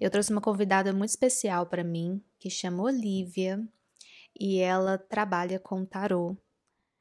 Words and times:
Eu 0.00 0.10
trouxe 0.10 0.30
uma 0.30 0.40
convidada 0.40 0.92
muito 0.92 1.10
especial 1.10 1.66
para 1.66 1.82
mim, 1.82 2.22
que 2.38 2.48
chama 2.50 2.82
Olivia, 2.82 3.66
e 4.38 4.58
ela 4.58 4.98
trabalha 4.98 5.58
com 5.58 5.84
tarô, 5.84 6.36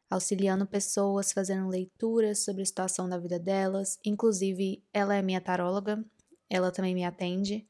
auxiliando 0.09 0.65
pessoas 0.65 1.31
fazendo 1.31 1.67
leituras 1.67 2.43
sobre 2.43 2.61
a 2.61 2.65
situação 2.65 3.09
da 3.09 3.17
vida 3.17 3.37
delas. 3.37 3.99
Inclusive, 4.05 4.83
ela 4.93 5.15
é 5.15 5.21
minha 5.21 5.41
taróloga, 5.41 6.03
ela 6.49 6.71
também 6.71 6.95
me 6.95 7.03
atende. 7.03 7.65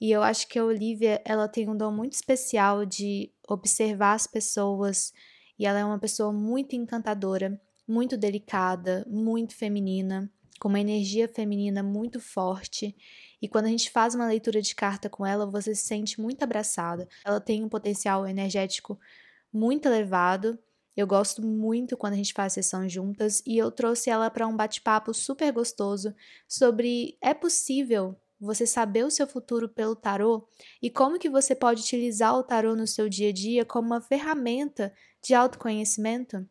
E 0.00 0.10
eu 0.10 0.22
acho 0.22 0.48
que 0.48 0.58
a 0.58 0.64
Olivia, 0.64 1.22
ela 1.24 1.48
tem 1.48 1.68
um 1.68 1.76
dom 1.76 1.92
muito 1.92 2.14
especial 2.14 2.84
de 2.84 3.32
observar 3.48 4.14
as 4.14 4.26
pessoas, 4.26 5.12
e 5.58 5.64
ela 5.64 5.78
é 5.78 5.84
uma 5.84 5.98
pessoa 5.98 6.32
muito 6.32 6.74
encantadora, 6.74 7.60
muito 7.86 8.16
delicada, 8.16 9.06
muito 9.08 9.54
feminina, 9.54 10.30
com 10.62 10.68
uma 10.68 10.78
energia 10.78 11.26
feminina 11.26 11.82
muito 11.82 12.20
forte. 12.20 12.94
E 13.42 13.48
quando 13.48 13.64
a 13.64 13.68
gente 13.68 13.90
faz 13.90 14.14
uma 14.14 14.28
leitura 14.28 14.62
de 14.62 14.76
carta 14.76 15.10
com 15.10 15.26
ela, 15.26 15.44
você 15.44 15.74
se 15.74 15.84
sente 15.84 16.20
muito 16.20 16.40
abraçada. 16.44 17.08
Ela 17.24 17.40
tem 17.40 17.64
um 17.64 17.68
potencial 17.68 18.28
energético 18.28 18.96
muito 19.52 19.86
elevado. 19.86 20.56
Eu 20.96 21.04
gosto 21.04 21.42
muito 21.42 21.96
quando 21.96 22.12
a 22.12 22.16
gente 22.16 22.32
faz 22.32 22.52
sessão 22.52 22.88
juntas 22.88 23.42
e 23.44 23.58
eu 23.58 23.72
trouxe 23.72 24.08
ela 24.08 24.30
para 24.30 24.46
um 24.46 24.54
bate-papo 24.54 25.12
super 25.12 25.50
gostoso 25.52 26.14
sobre 26.46 27.18
é 27.20 27.34
possível 27.34 28.16
você 28.38 28.64
saber 28.64 29.04
o 29.04 29.10
seu 29.10 29.26
futuro 29.26 29.68
pelo 29.68 29.96
tarô 29.96 30.46
e 30.80 30.88
como 30.88 31.18
que 31.18 31.28
você 31.28 31.56
pode 31.56 31.80
utilizar 31.80 32.36
o 32.36 32.44
tarô 32.44 32.76
no 32.76 32.86
seu 32.86 33.08
dia 33.08 33.30
a 33.30 33.32
dia 33.32 33.64
como 33.64 33.88
uma 33.88 34.00
ferramenta 34.00 34.94
de 35.20 35.34
autoconhecimento. 35.34 36.46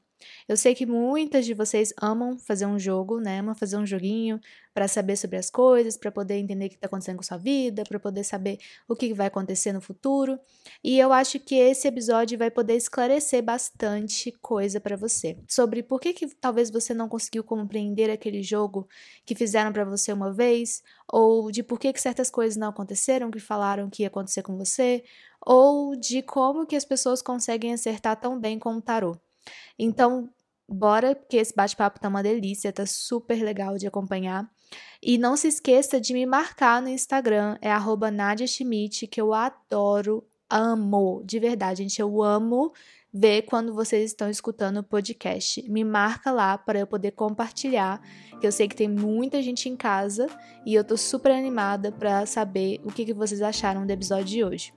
Eu 0.47 0.57
sei 0.57 0.75
que 0.75 0.85
muitas 0.85 1.45
de 1.45 1.53
vocês 1.53 1.93
amam 2.01 2.37
fazer 2.37 2.65
um 2.65 2.77
jogo, 2.79 3.19
né? 3.19 3.39
Amam 3.39 3.55
fazer 3.55 3.77
um 3.77 3.85
joguinho 3.85 4.39
para 4.73 4.87
saber 4.87 5.17
sobre 5.17 5.37
as 5.37 5.49
coisas, 5.49 5.97
para 5.97 6.11
poder 6.11 6.35
entender 6.35 6.65
o 6.65 6.69
que 6.69 6.75
está 6.75 6.87
acontecendo 6.87 7.17
com 7.17 7.23
sua 7.23 7.37
vida, 7.37 7.83
para 7.83 7.99
poder 7.99 8.23
saber 8.23 8.57
o 8.87 8.95
que 8.95 9.13
vai 9.13 9.27
acontecer 9.27 9.73
no 9.73 9.81
futuro. 9.81 10.39
E 10.83 10.97
eu 10.97 11.11
acho 11.11 11.39
que 11.39 11.55
esse 11.55 11.87
episódio 11.87 12.37
vai 12.37 12.49
poder 12.49 12.75
esclarecer 12.75 13.43
bastante 13.43 14.31
coisa 14.41 14.79
para 14.79 14.95
você 14.95 15.37
sobre 15.47 15.83
por 15.83 15.99
que, 15.99 16.13
que 16.13 16.27
talvez 16.35 16.69
você 16.69 16.93
não 16.93 17.09
conseguiu 17.09 17.43
compreender 17.43 18.09
aquele 18.09 18.41
jogo 18.41 18.88
que 19.25 19.35
fizeram 19.35 19.73
para 19.73 19.83
você 19.83 20.13
uma 20.13 20.31
vez, 20.33 20.81
ou 21.11 21.51
de 21.51 21.63
por 21.63 21.79
que, 21.79 21.91
que 21.91 22.01
certas 22.01 22.29
coisas 22.29 22.55
não 22.57 22.69
aconteceram 22.69 23.29
que 23.29 23.39
falaram 23.39 23.89
que 23.89 24.03
ia 24.03 24.07
acontecer 24.07 24.41
com 24.41 24.57
você, 24.57 25.03
ou 25.45 25.95
de 25.95 26.21
como 26.21 26.65
que 26.65 26.75
as 26.75 26.85
pessoas 26.85 27.21
conseguem 27.21 27.73
acertar 27.73 28.19
tão 28.19 28.39
bem 28.39 28.59
com 28.59 28.75
o 28.75 28.81
tarô. 28.81 29.17
Então, 29.78 30.29
bora, 30.68 31.16
porque 31.16 31.38
esse 31.38 31.53
bate-papo 31.56 32.00
tá 32.00 32.07
uma 32.07 32.24
delícia, 32.24 32.72
tá 32.72 32.85
super 32.85 33.44
legal 33.44 33.78
de 33.78 33.88
acompanhar. 33.88 34.50
E 35.02 35.18
não 35.18 35.35
se 35.35 35.47
esqueça 35.47 36.00
de 36.00 36.13
me 36.13 36.25
marcar 36.25 36.81
no 36.81 36.88
Instagram, 36.88 37.57
é 37.62 37.72
Nadia 38.12 38.47
Schmidt, 38.47 39.07
que 39.07 39.19
eu 39.19 39.34
adoro, 39.34 40.24
amo, 40.50 41.22
de 41.25 41.40
verdade, 41.40 41.81
gente, 41.84 42.00
eu 42.00 42.22
amo 42.22 42.72
ver 43.13 43.41
quando 43.44 43.74
vocês 43.74 44.06
estão 44.06 44.30
escutando 44.30 44.78
o 44.78 44.84
podcast. 44.84 45.62
Me 45.69 45.84
marca 45.84 46.31
lá 46.31 46.57
para 46.57 46.80
eu 46.80 46.88
poder 46.88 47.12
compartilhar, 47.12 48.01
que 48.40 48.47
eu 48.47 48.51
sei 48.51 48.68
que 48.68 48.75
tem 48.75 48.88
muita 48.88 49.41
gente 49.41 49.68
em 49.68 49.75
casa 49.75 50.28
e 50.66 50.74
eu 50.74 50.84
tô 50.84 50.96
super 50.96 51.31
animada 51.31 51.91
para 51.91 52.25
saber 52.25 52.80
o 52.84 52.91
que, 52.91 53.06
que 53.06 53.13
vocês 53.13 53.41
acharam 53.41 53.85
do 53.85 53.91
episódio 53.91 54.25
de 54.25 54.44
hoje. 54.44 54.74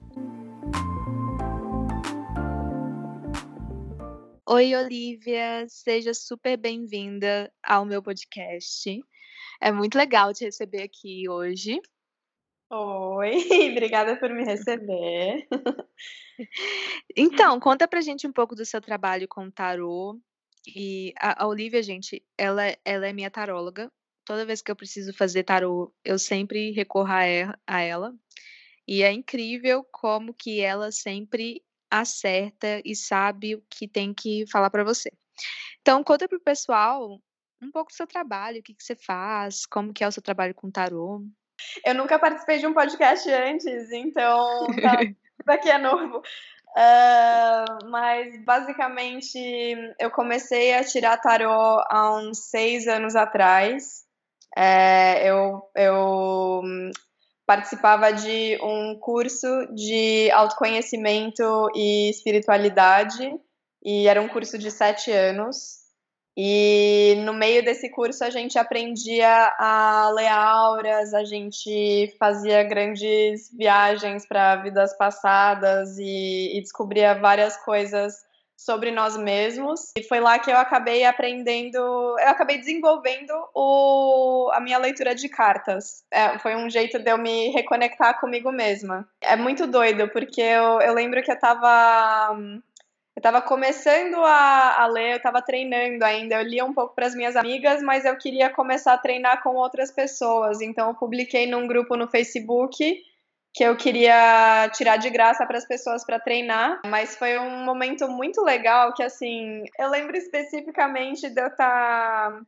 Oi, 4.55 4.73
Olivia, 4.73 5.65
seja 5.67 6.13
super 6.13 6.55
bem-vinda 6.55 7.51
ao 7.61 7.83
meu 7.83 8.01
podcast. 8.01 9.03
É 9.59 9.69
muito 9.69 9.97
legal 9.97 10.33
te 10.33 10.45
receber 10.45 10.81
aqui 10.81 11.27
hoje. 11.27 11.77
Oi, 12.71 13.35
obrigada 13.75 14.17
por 14.17 14.29
me 14.29 14.45
receber. 14.45 15.45
Então, 17.17 17.59
conta 17.59 17.85
pra 17.85 17.99
gente 17.99 18.25
um 18.25 18.31
pouco 18.31 18.55
do 18.55 18.65
seu 18.65 18.79
trabalho 18.79 19.27
com 19.27 19.51
tarô. 19.51 20.17
E 20.73 21.13
a, 21.19 21.43
a 21.43 21.47
Olivia, 21.47 21.83
gente, 21.83 22.23
ela, 22.37 22.63
ela 22.85 23.07
é 23.07 23.11
minha 23.11 23.29
taróloga. 23.29 23.91
Toda 24.23 24.45
vez 24.45 24.61
que 24.61 24.71
eu 24.71 24.75
preciso 24.77 25.13
fazer 25.13 25.43
tarô, 25.43 25.93
eu 26.01 26.17
sempre 26.17 26.71
recorro 26.71 27.11
a, 27.11 27.57
a 27.67 27.81
ela. 27.81 28.15
E 28.87 29.03
é 29.03 29.11
incrível 29.11 29.83
como 29.91 30.33
que 30.33 30.61
ela 30.61 30.93
sempre 30.93 31.61
acerta 31.99 32.81
e 32.83 32.95
sabe 32.95 33.55
o 33.55 33.63
que 33.69 33.87
tem 33.87 34.13
que 34.13 34.45
falar 34.47 34.69
para 34.69 34.83
você. 34.83 35.11
Então, 35.81 36.03
conta 36.03 36.27
para 36.27 36.37
o 36.37 36.41
pessoal 36.41 37.19
um 37.61 37.71
pouco 37.71 37.91
do 37.91 37.95
seu 37.95 38.07
trabalho, 38.07 38.59
o 38.59 38.63
que, 38.63 38.73
que 38.73 38.83
você 38.83 38.95
faz, 38.95 39.65
como 39.65 39.93
que 39.93 40.03
é 40.03 40.07
o 40.07 40.11
seu 40.11 40.21
trabalho 40.21 40.53
com 40.53 40.69
tarô. 40.69 41.23
Eu 41.85 41.95
nunca 41.95 42.19
participei 42.19 42.59
de 42.59 42.67
um 42.67 42.73
podcast 42.73 43.29
antes, 43.31 43.91
então 43.91 44.67
tá, 44.81 44.97
daqui 45.45 45.69
é 45.69 45.77
novo. 45.77 46.21
Uh, 46.77 47.89
mas 47.89 48.43
basicamente 48.43 49.39
eu 49.97 50.11
comecei 50.11 50.73
a 50.73 50.83
tirar 50.83 51.17
tarô 51.17 51.81
há 51.87 52.17
uns 52.17 52.49
seis 52.49 52.87
anos 52.87 53.15
atrás. 53.15 54.03
É, 54.57 55.29
eu, 55.29 55.69
eu 55.75 56.61
participava 57.45 58.11
de 58.11 58.57
um 58.61 58.97
curso 58.99 59.47
de 59.73 60.29
autoconhecimento 60.31 61.43
e 61.75 62.09
espiritualidade, 62.09 63.31
e 63.83 64.07
era 64.07 64.21
um 64.21 64.27
curso 64.27 64.57
de 64.57 64.71
sete 64.71 65.11
anos. 65.11 65.85
E 66.37 67.15
no 67.23 67.33
meio 67.33 67.63
desse 67.63 67.89
curso 67.89 68.23
a 68.23 68.29
gente 68.29 68.59
aprendia 68.59 69.53
a 69.57 70.11
ler 70.13 70.27
auras, 70.27 71.13
a 71.13 71.23
gente 71.23 72.13
fazia 72.19 72.61
grandes 72.63 73.49
viagens 73.55 74.27
para 74.27 74.57
vidas 74.57 74.97
passadas 74.97 75.97
e, 75.97 76.57
e 76.57 76.61
descobria 76.61 77.13
várias 77.13 77.55
coisas 77.63 78.15
sobre 78.57 78.91
nós 78.91 79.17
mesmos. 79.17 79.91
E 79.97 80.03
foi 80.03 80.19
lá 80.19 80.39
que 80.39 80.49
eu 80.49 80.57
acabei 80.57 81.03
aprendendo, 81.03 81.77
eu 81.77 82.27
acabei 82.27 82.57
desenvolvendo 82.57 83.33
o, 83.53 84.49
a 84.53 84.59
minha 84.59 84.77
leitura 84.77 85.13
de 85.13 85.27
cartas. 85.27 86.03
É, 86.11 86.39
foi 86.39 86.55
um 86.55 86.69
jeito 86.69 86.97
de 86.99 87.11
eu 87.11 87.17
me 87.17 87.49
reconectar 87.49 88.19
comigo 88.19 88.51
mesma. 88.51 89.07
É 89.21 89.35
muito 89.35 89.67
doido, 89.67 90.09
porque 90.09 90.41
eu, 90.41 90.79
eu 90.81 90.93
lembro 90.93 91.21
que 91.21 91.31
eu 91.31 91.39
tava. 91.39 92.37
Eu 93.15 93.21
tava 93.21 93.41
começando 93.41 94.15
a, 94.15 94.83
a 94.83 94.87
ler, 94.87 95.13
eu 95.13 95.21
tava 95.21 95.41
treinando 95.41 96.03
ainda. 96.03 96.35
Eu 96.35 96.43
lia 96.43 96.65
um 96.65 96.73
pouco 96.73 96.93
para 96.93 97.05
as 97.05 97.15
minhas 97.15 97.37
amigas, 97.37 97.81
mas 97.81 98.03
eu 98.03 98.17
queria 98.17 98.49
começar 98.49 98.93
a 98.93 98.97
treinar 98.97 99.41
com 99.41 99.55
outras 99.55 99.89
pessoas. 99.89 100.59
Então, 100.59 100.89
eu 100.89 100.95
publiquei 100.95 101.47
num 101.47 101.65
grupo 101.65 101.95
no 101.95 102.09
Facebook 102.09 102.83
que 103.55 103.63
eu 103.63 103.77
queria 103.77 104.69
tirar 104.73 104.97
de 104.97 105.09
graça 105.09 105.45
para 105.45 105.57
as 105.57 105.65
pessoas 105.65 106.05
para 106.05 106.19
treinar, 106.19 106.81
mas 106.85 107.15
foi 107.15 107.39
um 107.39 107.63
momento 107.63 108.05
muito 108.09 108.43
legal 108.43 108.93
que 108.93 109.01
assim, 109.01 109.63
eu 109.79 109.89
lembro 109.89 110.17
especificamente 110.17 111.29
de 111.29 111.41
eu 111.41 111.47
estar 111.47 112.31
tá 112.31 112.41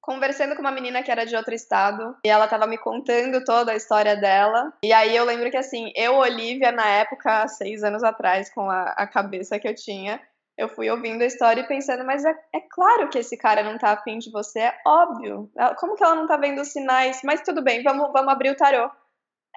conversando 0.00 0.56
com 0.56 0.60
uma 0.60 0.72
menina 0.72 1.00
que 1.02 1.12
era 1.12 1.24
de 1.24 1.36
outro 1.36 1.54
estado 1.54 2.16
e 2.24 2.28
ela 2.28 2.48
tava 2.48 2.66
me 2.66 2.76
contando 2.76 3.44
toda 3.44 3.70
a 3.70 3.76
história 3.76 4.16
dela. 4.16 4.72
E 4.82 4.92
aí 4.92 5.14
eu 5.14 5.24
lembro 5.24 5.48
que 5.48 5.56
assim, 5.56 5.92
eu, 5.94 6.16
Olivia, 6.16 6.72
na 6.72 6.86
época, 6.88 7.46
seis 7.46 7.84
anos 7.84 8.02
atrás, 8.02 8.52
com 8.52 8.68
a, 8.68 8.94
a 8.96 9.06
cabeça 9.06 9.60
que 9.60 9.68
eu 9.68 9.74
tinha, 9.76 10.20
eu 10.56 10.68
fui 10.68 10.90
ouvindo 10.90 11.22
a 11.22 11.26
história 11.26 11.60
e 11.60 11.68
pensando, 11.68 12.04
mas 12.04 12.24
é, 12.24 12.34
é, 12.52 12.60
claro 12.68 13.08
que 13.10 13.18
esse 13.18 13.36
cara 13.36 13.62
não 13.62 13.78
tá 13.78 13.92
afim 13.92 14.18
de 14.18 14.28
você, 14.32 14.58
é 14.58 14.74
óbvio. 14.84 15.48
Como 15.78 15.94
que 15.94 16.02
ela 16.02 16.16
não 16.16 16.26
tá 16.26 16.36
vendo 16.36 16.62
os 16.62 16.72
sinais? 16.72 17.20
Mas 17.22 17.42
tudo 17.42 17.62
bem, 17.62 17.84
vamos, 17.84 18.10
vamos 18.12 18.32
abrir 18.32 18.50
o 18.50 18.56
tarô. 18.56 18.90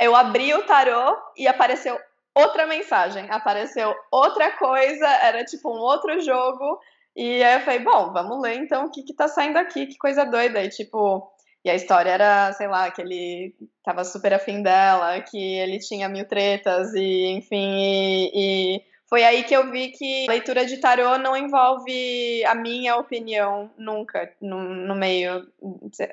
Eu 0.02 0.16
abri 0.16 0.52
o 0.56 0.64
tarô 0.64 1.16
e 1.38 1.48
apareceu 1.48 1.98
outra 2.34 2.66
mensagem, 2.66 3.28
apareceu 3.30 3.94
outra 4.12 4.52
coisa, 4.58 5.08
era 5.08 5.46
tipo 5.46 5.70
um 5.70 5.80
outro 5.80 6.20
jogo. 6.22 6.80
E 7.16 7.44
aí 7.44 7.56
eu 7.56 7.62
falei, 7.62 7.80
bom, 7.80 8.12
vamos 8.12 8.42
ler 8.42 8.56
então 8.56 8.86
o 8.86 8.92
que 8.92 9.04
que 9.04 9.14
tá 9.14 9.28
saindo 9.28 9.58
aqui, 9.58 9.86
que 9.86 9.98
coisa 9.98 10.26
doida. 10.26 10.64
E 10.64 10.70
tipo, 10.70 11.32
e 11.64 11.70
a 11.70 11.76
história 11.76 12.10
era, 12.10 12.52
sei 12.54 12.68
lá, 12.68 12.90
que 12.90 13.02
ele 13.02 13.56
tava 13.84 14.04
super 14.04 14.34
afim 14.34 14.64
dela, 14.64 15.22
que 15.22 15.38
ele 15.38 15.78
tinha 15.78 16.10
mil 16.10 16.28
tretas, 16.28 16.94
e 16.96 17.28
enfim, 17.28 17.78
e, 17.80 18.32
e 18.34 18.82
foi 19.12 19.26
aí 19.26 19.44
que 19.44 19.54
eu 19.54 19.70
vi 19.70 19.90
que 19.90 20.26
leitura 20.26 20.66
de 20.66 20.78
tarô 20.78 21.18
não 21.18 21.36
envolve 21.36 22.46
a 22.46 22.56
minha 22.56 22.96
opinião 22.96 23.70
nunca 23.78 24.32
no, 24.40 24.58
no 24.64 24.96
meio 24.96 25.46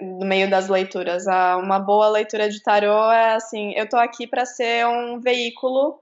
no 0.00 0.26
meio 0.26 0.50
das 0.50 0.66
leituras. 0.68 1.26
Uma 1.62 1.78
boa 1.78 2.08
leitura 2.08 2.50
de 2.50 2.60
tarô 2.60 3.08
é 3.12 3.34
assim, 3.34 3.72
eu 3.76 3.88
tô 3.88 3.96
aqui 3.96 4.26
para 4.26 4.44
ser 4.44 4.84
um 4.84 5.20
veículo 5.20 6.00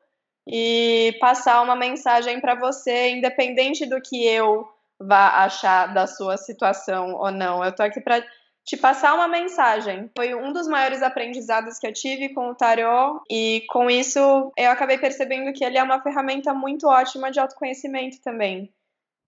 e 0.49 1.15
passar 1.21 1.61
uma 1.61 1.77
mensagem 1.77 2.41
para 2.41 2.55
você, 2.55 3.11
independente 3.11 3.85
do 3.85 4.01
que 4.01 4.27
eu 4.27 4.67
vá 4.99 5.45
achar 5.45 5.93
da 5.93 6.07
sua 6.07 6.39
situação 6.39 7.13
ou 7.13 7.31
não. 7.31 7.63
Eu 7.63 7.75
tô 7.75 7.83
aqui 7.83 8.01
para 8.01 8.25
te 8.67 8.77
passar 8.77 9.15
uma 9.15 9.29
mensagem. 9.29 10.11
Foi 10.17 10.35
um 10.35 10.53
dos 10.53 10.67
maiores 10.67 11.01
aprendizados 11.01 11.79
que 11.79 11.87
eu 11.87 11.93
tive 11.93 12.31
com 12.31 12.51
o 12.51 12.55
tarô 12.55 13.23
e 13.31 13.65
com 13.69 13.89
isso 13.89 14.19
eu 14.57 14.71
acabei 14.71 14.99
percebendo 14.99 15.53
que 15.53 15.65
ele 15.65 15.79
é 15.79 15.83
uma 15.83 16.03
ferramenta 16.03 16.53
muito 16.53 16.89
ótima 16.89 17.31
de 17.31 17.39
autoconhecimento 17.39 18.21
também. 18.21 18.73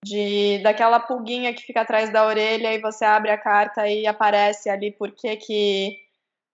De 0.03 0.59
daquela 0.59 0.99
pulguinha 0.99 1.53
que 1.53 1.63
fica 1.63 1.81
atrás 1.81 2.11
da 2.11 2.25
orelha 2.25 2.73
e 2.73 2.81
você 2.81 3.05
abre 3.05 3.31
a 3.31 3.37
carta 3.37 3.87
e 3.87 4.05
aparece 4.05 4.69
ali 4.69 4.91
por 4.91 5.11
que 5.11 5.37
que 5.37 5.97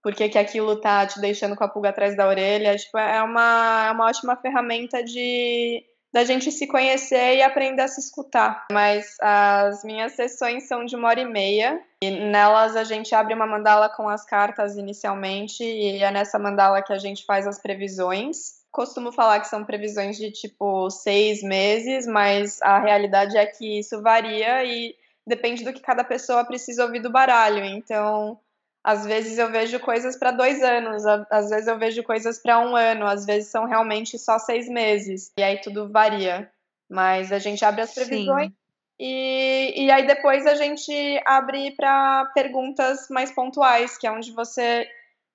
por 0.04 0.14
que, 0.14 0.30
que 0.30 0.38
aquilo 0.38 0.80
tá 0.80 1.08
te 1.08 1.20
deixando 1.20 1.56
com 1.56 1.64
a 1.64 1.68
pulga 1.68 1.90
atrás 1.90 2.16
da 2.16 2.28
orelha. 2.28 2.76
Tipo, 2.76 3.00
é 3.00 3.24
uma, 3.24 3.88
é 3.88 3.92
uma 3.92 4.06
ótima 4.06 4.36
ferramenta 4.36 5.04
de 5.04 5.84
da 6.15 6.23
gente 6.23 6.50
se 6.50 6.65
conhecer 6.65 7.35
e 7.35 7.44
aprender 7.44 7.81
a 7.81 7.89
se 7.89 8.00
escutar. 8.00 8.65
Mas 8.71 9.17
as 9.19 9.83
minhas 9.83 10.13
sessões 10.13 10.65
são 10.65 10.85
de 10.85 10.95
uma 10.95 11.09
hora 11.09 11.19
e 11.19 11.25
meia 11.25 11.83
e 12.01 12.09
nelas 12.09 12.77
a 12.77 12.85
gente 12.85 13.13
abre 13.13 13.33
uma 13.33 13.45
mandala 13.45 13.89
com 13.89 14.07
as 14.07 14.23
cartas 14.23 14.77
inicialmente 14.77 15.62
e 15.62 16.01
é 16.01 16.09
nessa 16.09 16.39
mandala 16.39 16.81
que 16.81 16.94
a 16.94 16.97
gente 16.97 17.25
faz 17.25 17.45
as 17.45 17.59
previsões. 17.62 18.63
Costumo 18.71 19.12
falar 19.12 19.41
que 19.41 19.50
são 19.50 19.65
previsões 19.65 20.15
de 20.15 20.31
tipo 20.31 20.89
seis 20.89 21.44
meses, 21.44 22.07
mas 22.07 22.62
a 22.62 22.79
realidade 22.79 23.35
é 23.35 23.45
que 23.45 23.79
isso 23.79 24.01
varia 24.01 24.63
e 24.63 24.95
depende 25.27 25.65
do 25.65 25.73
que 25.73 25.81
cada 25.81 26.06
pessoa 26.06 26.45
precisa 26.45 26.85
ouvir 26.85 27.01
do 27.01 27.12
baralho. 27.12 27.65
Então, 27.65 28.39
às 28.86 29.04
vezes 29.04 29.40
eu 29.40 29.52
vejo 29.52 29.80
coisas 29.80 30.16
para 30.16 30.30
dois 30.30 30.62
anos, 30.62 31.04
às 31.32 31.50
vezes 31.50 31.66
eu 31.66 31.78
vejo 31.80 32.04
coisas 32.04 32.38
para 32.38 32.60
um 32.60 32.76
ano, 32.76 33.08
às 33.08 33.26
vezes 33.26 33.50
são 33.50 33.66
realmente 33.66 34.20
só 34.20 34.38
seis 34.38 34.70
meses. 34.70 35.32
E 35.40 35.42
aí 35.42 35.60
tudo 35.60 35.90
varia. 35.90 36.52
Mas 36.88 37.32
a 37.32 37.40
gente 37.40 37.66
abre 37.66 37.82
as 37.82 37.96
previsões 37.96 38.52
e, 39.00 39.74
e 39.76 39.92
aí 39.92 40.06
depois 40.06 40.46
a 40.46 40.54
gente 40.54 40.94
abre 41.26 41.72
para 41.72 42.26
perguntas 42.36 43.08
mais 43.10 43.32
pontuais, 43.32 43.98
que 43.98 44.06
é 44.06 44.12
onde 44.12 44.32
você 44.32 44.88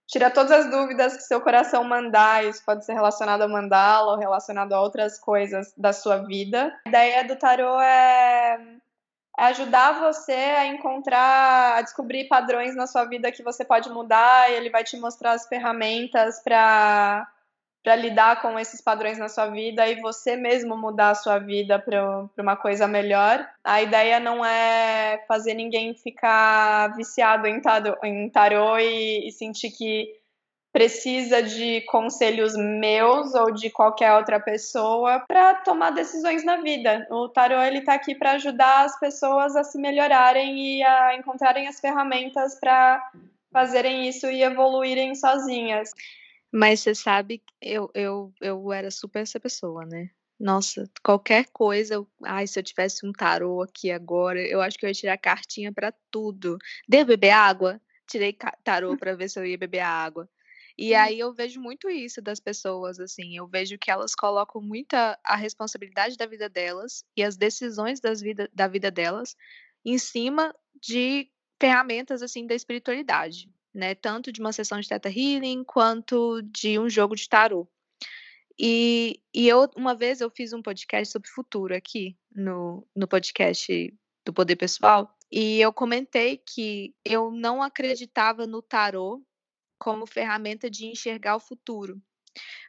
tira 0.07 0.31
todas 0.31 0.53
as 0.53 0.71
dúvidas 0.71 1.17
que 1.17 1.23
seu 1.25 1.41
coração 1.41 1.83
mandar. 1.83 2.45
Isso 2.45 2.65
pode 2.65 2.85
ser 2.85 2.93
relacionado 2.93 3.43
a 3.43 3.49
mandala 3.49 4.13
ou 4.13 4.19
relacionado 4.19 4.73
a 4.73 4.81
outras 4.81 5.19
coisas 5.19 5.75
da 5.77 5.93
sua 5.93 6.19
vida. 6.19 6.73
A 6.87 6.89
ideia 6.89 7.25
do 7.25 7.35
tarô 7.35 7.81
é 7.81 8.61
é 9.41 9.45
ajudar 9.45 9.99
você 9.99 10.33
a 10.33 10.67
encontrar, 10.67 11.79
a 11.79 11.83
descobrir 11.83 12.29
padrões 12.29 12.77
na 12.77 12.87
sua 12.87 13.07
vida 13.07 13.33
que 13.33 13.43
você 13.43 13.65
pode 13.65 13.89
mudar, 13.89 14.51
e 14.51 14.55
ele 14.55 14.69
vai 14.69 14.85
te 14.85 14.99
mostrar 14.99 15.33
as 15.33 15.49
ferramentas 15.49 16.41
para 16.41 17.27
para 17.83 17.97
lidar 17.97 18.43
com 18.43 18.59
esses 18.59 18.79
padrões 18.83 19.17
na 19.17 19.31
sua 19.31 19.47
vida 19.47 19.89
e 19.89 20.03
você 20.03 20.37
mesmo 20.37 20.77
mudar 20.77 21.11
a 21.11 21.15
sua 21.15 21.39
vida 21.39 21.79
para 21.79 22.29
uma 22.37 22.55
coisa 22.55 22.87
melhor. 22.87 23.49
A 23.65 23.81
ideia 23.81 24.21
não 24.21 24.45
é 24.45 25.25
fazer 25.27 25.55
ninguém 25.55 25.95
ficar 25.95 26.95
viciado 26.95 27.47
em 27.47 27.59
tarô, 27.59 27.97
em 28.05 28.29
tarô 28.29 28.79
e, 28.79 29.27
e 29.27 29.33
sentir 29.33 29.71
que 29.71 30.15
precisa 30.73 31.43
de 31.43 31.81
conselhos 31.83 32.55
meus 32.57 33.35
ou 33.35 33.53
de 33.53 33.71
qualquer 33.71 34.15
outra 34.15 34.39
pessoa 34.39 35.21
para 35.27 35.57
tomar 35.57 35.91
decisões 35.91 36.45
na 36.45 36.57
vida. 36.59 37.07
O 37.11 37.29
tarô 37.29 37.61
ele 37.61 37.83
tá 37.83 37.95
aqui 37.95 38.15
para 38.15 38.33
ajudar 38.33 38.85
as 38.85 38.99
pessoas 38.99 39.57
a 39.57 39.65
se 39.65 39.79
melhorarem 39.79 40.79
e 40.79 40.83
a 40.83 41.17
encontrarem 41.17 41.67
as 41.67 41.81
ferramentas 41.81 42.59
para 42.59 43.11
fazerem 43.53 44.09
isso 44.09 44.27
e 44.27 44.43
evoluírem 44.43 45.15
sozinhas. 45.15 45.91
Mas 46.53 46.81
você 46.81 46.95
sabe, 46.95 47.43
eu, 47.61 47.91
eu, 47.95 48.33
eu 48.41 48.73
era 48.73 48.91
super 48.91 49.21
essa 49.21 49.39
pessoa, 49.39 49.85
né? 49.85 50.11
Nossa, 50.39 50.89
qualquer 51.05 51.47
coisa, 51.53 51.95
eu, 51.95 52.09
ai, 52.25 52.47
se 52.47 52.59
eu 52.59 52.63
tivesse 52.63 53.07
um 53.07 53.13
tarô 53.13 53.61
aqui 53.61 53.91
agora, 53.91 54.41
eu 54.41 54.61
acho 54.63 54.79
que 54.79 54.87
eu 54.87 54.89
ia 54.89 54.95
tirar 54.95 55.19
cartinha 55.19 55.71
para 55.73 55.93
tudo. 56.11 56.57
Devo 56.89 57.09
beber 57.09 57.31
água? 57.31 57.81
Tirei 58.09 58.37
tarô 58.65 58.97
para 58.97 59.15
ver 59.15 59.29
se 59.29 59.39
eu 59.39 59.45
ia 59.45 59.59
beber 59.59 59.81
água. 59.81 60.29
E 60.83 60.95
aí 60.95 61.19
eu 61.19 61.31
vejo 61.35 61.61
muito 61.61 61.91
isso 61.91 62.23
das 62.23 62.41
pessoas, 62.41 62.99
assim, 62.99 63.37
eu 63.37 63.47
vejo 63.47 63.77
que 63.77 63.91
elas 63.91 64.15
colocam 64.15 64.63
muita 64.63 65.19
a 65.23 65.37
responsabilidade 65.37 66.17
da 66.17 66.25
vida 66.25 66.49
delas 66.49 67.05
e 67.15 67.23
as 67.23 67.37
decisões 67.37 68.01
das 68.01 68.23
vida, 68.23 68.49
da 68.51 68.67
vida 68.67 68.91
delas 68.91 69.37
em 69.85 69.99
cima 69.99 70.57
de 70.81 71.31
ferramentas, 71.61 72.23
assim, 72.23 72.47
da 72.47 72.55
espiritualidade, 72.55 73.53
né? 73.75 73.95
Tanto 73.95 74.33
de 74.33 74.41
uma 74.41 74.55
sessão 74.55 74.81
de 74.81 74.89
Theta 74.89 75.11
Healing 75.11 75.65
quanto 75.65 76.41
de 76.45 76.79
um 76.79 76.89
jogo 76.89 77.15
de 77.15 77.29
tarô. 77.29 77.69
E, 78.59 79.21
e 79.35 79.47
eu, 79.47 79.69
uma 79.77 79.95
vez 79.95 80.23
eu 80.23 80.31
fiz 80.31 80.55
um 80.55 80.63
podcast 80.63 81.13
sobre 81.13 81.29
futuro 81.29 81.77
aqui, 81.77 82.17
no, 82.35 82.89
no 82.97 83.07
podcast 83.07 83.95
do 84.25 84.33
Poder 84.33 84.57
Pessoal, 84.57 85.15
e 85.31 85.61
eu 85.61 85.75
comentei 85.75 86.39
que 86.39 86.95
eu 87.05 87.31
não 87.31 87.63
acreditava 87.63 88.47
no 88.47 88.63
tarô 88.63 89.23
como 89.81 90.07
ferramenta 90.07 90.71
de 90.71 90.87
enxergar 90.87 91.35
o 91.35 91.41
futuro. 91.41 92.01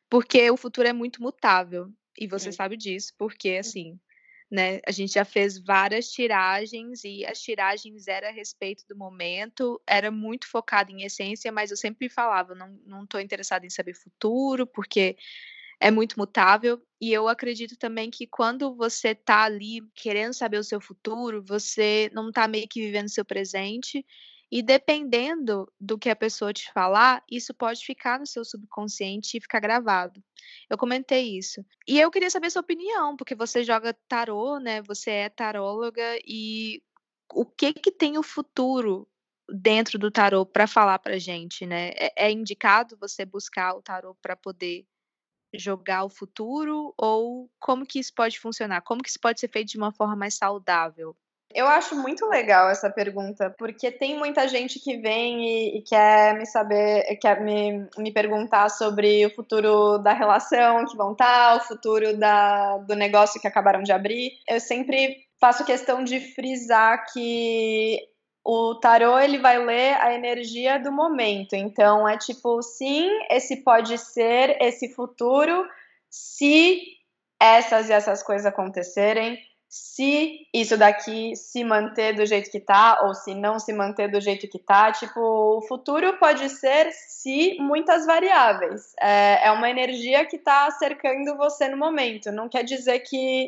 Porque 0.09 0.49
o 0.49 0.57
futuro 0.57 0.87
é 0.87 0.93
muito 0.93 1.21
mutável. 1.21 1.91
E 2.17 2.25
você 2.25 2.49
é. 2.49 2.51
sabe 2.51 2.75
disso, 2.75 3.13
porque 3.17 3.57
assim, 3.59 3.99
né, 4.49 4.79
a 4.85 4.91
gente 4.91 5.13
já 5.13 5.23
fez 5.23 5.57
várias 5.57 6.09
tiragens 6.09 7.03
e 7.03 7.25
as 7.25 7.39
tiragens 7.41 8.07
eram 8.07 8.27
a 8.27 8.31
respeito 8.31 8.83
do 8.87 8.97
momento, 8.97 9.81
era 9.87 10.11
muito 10.11 10.47
focada 10.47 10.91
em 10.91 11.03
essência, 11.03 11.51
mas 11.51 11.71
eu 11.71 11.77
sempre 11.77 12.09
falava, 12.09 12.53
não, 12.53 12.79
não 12.85 13.03
estou 13.03 13.21
interessada 13.21 13.65
em 13.65 13.69
saber 13.69 13.93
futuro, 13.93 14.67
porque 14.67 15.15
é 15.79 15.89
muito 15.89 16.17
mutável. 16.17 16.81
E 16.99 17.11
eu 17.11 17.27
acredito 17.27 17.77
também 17.77 18.11
que 18.11 18.27
quando 18.27 18.75
você 18.75 19.09
está 19.09 19.43
ali 19.43 19.81
querendo 19.95 20.33
saber 20.33 20.57
o 20.57 20.63
seu 20.63 20.79
futuro, 20.81 21.43
você 21.43 22.09
não 22.13 22.29
está 22.29 22.47
meio 22.47 22.67
que 22.67 22.81
vivendo 22.81 23.07
o 23.07 23.11
seu 23.11 23.25
presente 23.25 24.05
e 24.51 24.61
dependendo 24.61 25.71
do 25.79 25.97
que 25.97 26.09
a 26.09 26.15
pessoa 26.15 26.51
te 26.51 26.71
falar, 26.73 27.23
isso 27.31 27.53
pode 27.53 27.85
ficar 27.85 28.19
no 28.19 28.27
seu 28.27 28.43
subconsciente 28.43 29.37
e 29.37 29.41
ficar 29.41 29.61
gravado. 29.61 30.21
Eu 30.69 30.77
comentei 30.77 31.37
isso. 31.37 31.65
E 31.87 31.99
eu 31.99 32.11
queria 32.11 32.29
saber 32.29 32.49
sua 32.49 32.61
opinião, 32.61 33.15
porque 33.15 33.33
você 33.33 33.63
joga 33.63 33.93
tarô, 34.09 34.59
né? 34.59 34.81
Você 34.81 35.09
é 35.11 35.29
taróloga 35.29 36.03
e 36.25 36.83
o 37.33 37.45
que 37.45 37.73
que 37.73 37.91
tem 37.91 38.17
o 38.17 38.23
futuro 38.23 39.07
dentro 39.49 39.97
do 39.97 40.11
tarô 40.11 40.45
para 40.45 40.67
falar 40.67 40.99
para 40.99 41.17
gente, 41.17 41.65
né? 41.65 41.91
É, 41.95 42.27
é 42.27 42.31
indicado 42.31 42.97
você 42.99 43.25
buscar 43.25 43.73
o 43.75 43.81
tarô 43.81 44.15
para 44.21 44.35
poder 44.35 44.85
jogar 45.53 46.03
o 46.05 46.09
futuro 46.09 46.93
ou 46.97 47.49
como 47.59 47.85
que 47.85 47.99
isso 47.99 48.13
pode 48.13 48.39
funcionar? 48.39 48.81
Como 48.81 49.01
que 49.01 49.09
isso 49.09 49.19
pode 49.19 49.39
ser 49.39 49.49
feito 49.49 49.69
de 49.69 49.77
uma 49.77 49.91
forma 49.93 50.15
mais 50.15 50.35
saudável? 50.35 51.15
Eu 51.53 51.67
acho 51.67 51.95
muito 51.95 52.25
legal 52.27 52.69
essa 52.69 52.89
pergunta, 52.89 53.53
porque 53.57 53.91
tem 53.91 54.17
muita 54.17 54.47
gente 54.47 54.79
que 54.79 54.97
vem 54.97 55.45
e, 55.45 55.77
e, 55.77 55.81
quer 55.81 56.37
me 56.37 56.45
saber, 56.45 57.03
quer 57.21 57.41
me, 57.41 57.87
me 57.97 58.11
perguntar 58.11 58.69
sobre 58.69 59.25
o 59.25 59.33
futuro 59.33 59.97
da 59.97 60.13
relação 60.13 60.85
que 60.85 60.95
vão 60.95 61.13
estar, 61.13 61.57
o 61.57 61.61
futuro 61.61 62.17
da, 62.17 62.77
do 62.79 62.95
negócio 62.95 63.39
que 63.39 63.47
acabaram 63.47 63.83
de 63.83 63.91
abrir. 63.91 64.31
Eu 64.47 64.59
sempre 64.59 65.25
faço 65.39 65.65
questão 65.65 66.03
de 66.03 66.19
frisar 66.19 67.05
que 67.11 67.99
o 68.43 68.75
tarô 68.75 69.19
ele 69.19 69.37
vai 69.37 69.57
ler 69.57 69.95
a 70.01 70.13
energia 70.13 70.79
do 70.79 70.91
momento. 70.91 71.53
Então 71.53 72.07
é 72.07 72.17
tipo, 72.17 72.61
sim, 72.61 73.09
esse 73.29 73.57
pode 73.57 73.97
ser 73.97 74.57
esse 74.61 74.93
futuro 74.93 75.65
se 76.09 76.81
essas 77.39 77.89
e 77.89 77.93
essas 77.93 78.21
coisas 78.21 78.45
acontecerem 78.45 79.37
se 79.71 80.49
isso 80.53 80.75
daqui 80.75 81.33
se 81.33 81.63
manter 81.63 82.13
do 82.13 82.25
jeito 82.25 82.51
que 82.51 82.59
tá 82.59 82.99
ou 83.03 83.13
se 83.13 83.33
não 83.33 83.57
se 83.57 83.71
manter 83.71 84.11
do 84.11 84.19
jeito 84.19 84.45
que 84.49 84.59
tá. 84.59 84.91
Tipo, 84.91 85.21
o 85.21 85.61
futuro 85.61 86.17
pode 86.17 86.49
ser 86.49 86.91
se 86.91 87.55
muitas 87.57 88.05
variáveis. 88.05 88.93
É, 88.99 89.47
é 89.47 89.51
uma 89.51 89.69
energia 89.69 90.25
que 90.25 90.37
tá 90.37 90.69
cercando 90.71 91.37
você 91.37 91.69
no 91.69 91.77
momento. 91.77 92.33
Não 92.33 92.49
quer 92.49 92.65
dizer 92.65 92.99
que 92.99 93.47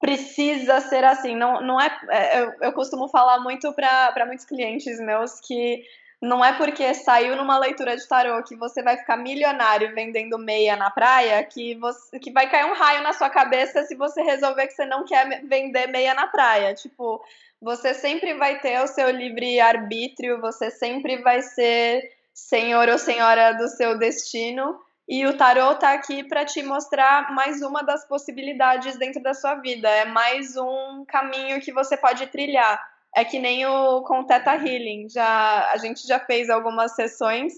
precisa 0.00 0.80
ser 0.80 1.04
assim. 1.04 1.36
Não, 1.36 1.60
não 1.60 1.80
é, 1.80 1.96
é 2.10 2.40
eu, 2.40 2.52
eu 2.60 2.72
costumo 2.72 3.06
falar 3.06 3.38
muito 3.38 3.72
para 3.72 4.26
muitos 4.26 4.44
clientes 4.44 4.98
meus 4.98 5.40
que 5.40 5.84
não 6.22 6.44
é 6.44 6.52
porque 6.52 6.94
saiu 6.94 7.34
numa 7.34 7.58
leitura 7.58 7.96
de 7.96 8.06
tarô 8.06 8.40
que 8.44 8.54
você 8.54 8.80
vai 8.80 8.96
ficar 8.96 9.16
milionário 9.16 9.92
vendendo 9.92 10.38
meia 10.38 10.76
na 10.76 10.88
praia 10.88 11.42
que, 11.42 11.74
você, 11.74 12.16
que 12.20 12.30
vai 12.30 12.48
cair 12.48 12.64
um 12.64 12.74
raio 12.74 13.02
na 13.02 13.12
sua 13.12 13.28
cabeça 13.28 13.82
se 13.82 13.96
você 13.96 14.22
resolver 14.22 14.68
que 14.68 14.74
você 14.74 14.86
não 14.86 15.04
quer 15.04 15.44
vender 15.44 15.88
meia 15.88 16.14
na 16.14 16.28
praia. 16.28 16.74
Tipo, 16.74 17.20
você 17.60 17.92
sempre 17.92 18.34
vai 18.34 18.60
ter 18.60 18.80
o 18.80 18.86
seu 18.86 19.10
livre 19.10 19.58
arbítrio, 19.58 20.40
você 20.40 20.70
sempre 20.70 21.16
vai 21.22 21.42
ser 21.42 22.08
senhor 22.32 22.88
ou 22.88 22.98
senhora 22.98 23.54
do 23.54 23.66
seu 23.66 23.98
destino. 23.98 24.80
E 25.08 25.26
o 25.26 25.36
tarô 25.36 25.74
tá 25.74 25.92
aqui 25.92 26.22
para 26.22 26.44
te 26.44 26.62
mostrar 26.62 27.34
mais 27.34 27.62
uma 27.62 27.82
das 27.82 28.06
possibilidades 28.06 28.96
dentro 28.96 29.20
da 29.20 29.34
sua 29.34 29.56
vida. 29.56 29.88
É 29.88 30.04
mais 30.04 30.56
um 30.56 31.04
caminho 31.04 31.60
que 31.60 31.72
você 31.72 31.96
pode 31.96 32.28
trilhar 32.28 32.80
é 33.14 33.24
que 33.24 33.38
nem 33.38 33.66
o 33.66 34.02
com 34.02 34.24
Teta 34.24 34.54
Healing. 34.54 35.08
Já, 35.08 35.70
a 35.70 35.76
gente 35.76 36.06
já 36.06 36.18
fez 36.20 36.48
algumas 36.50 36.94
sessões 36.94 37.54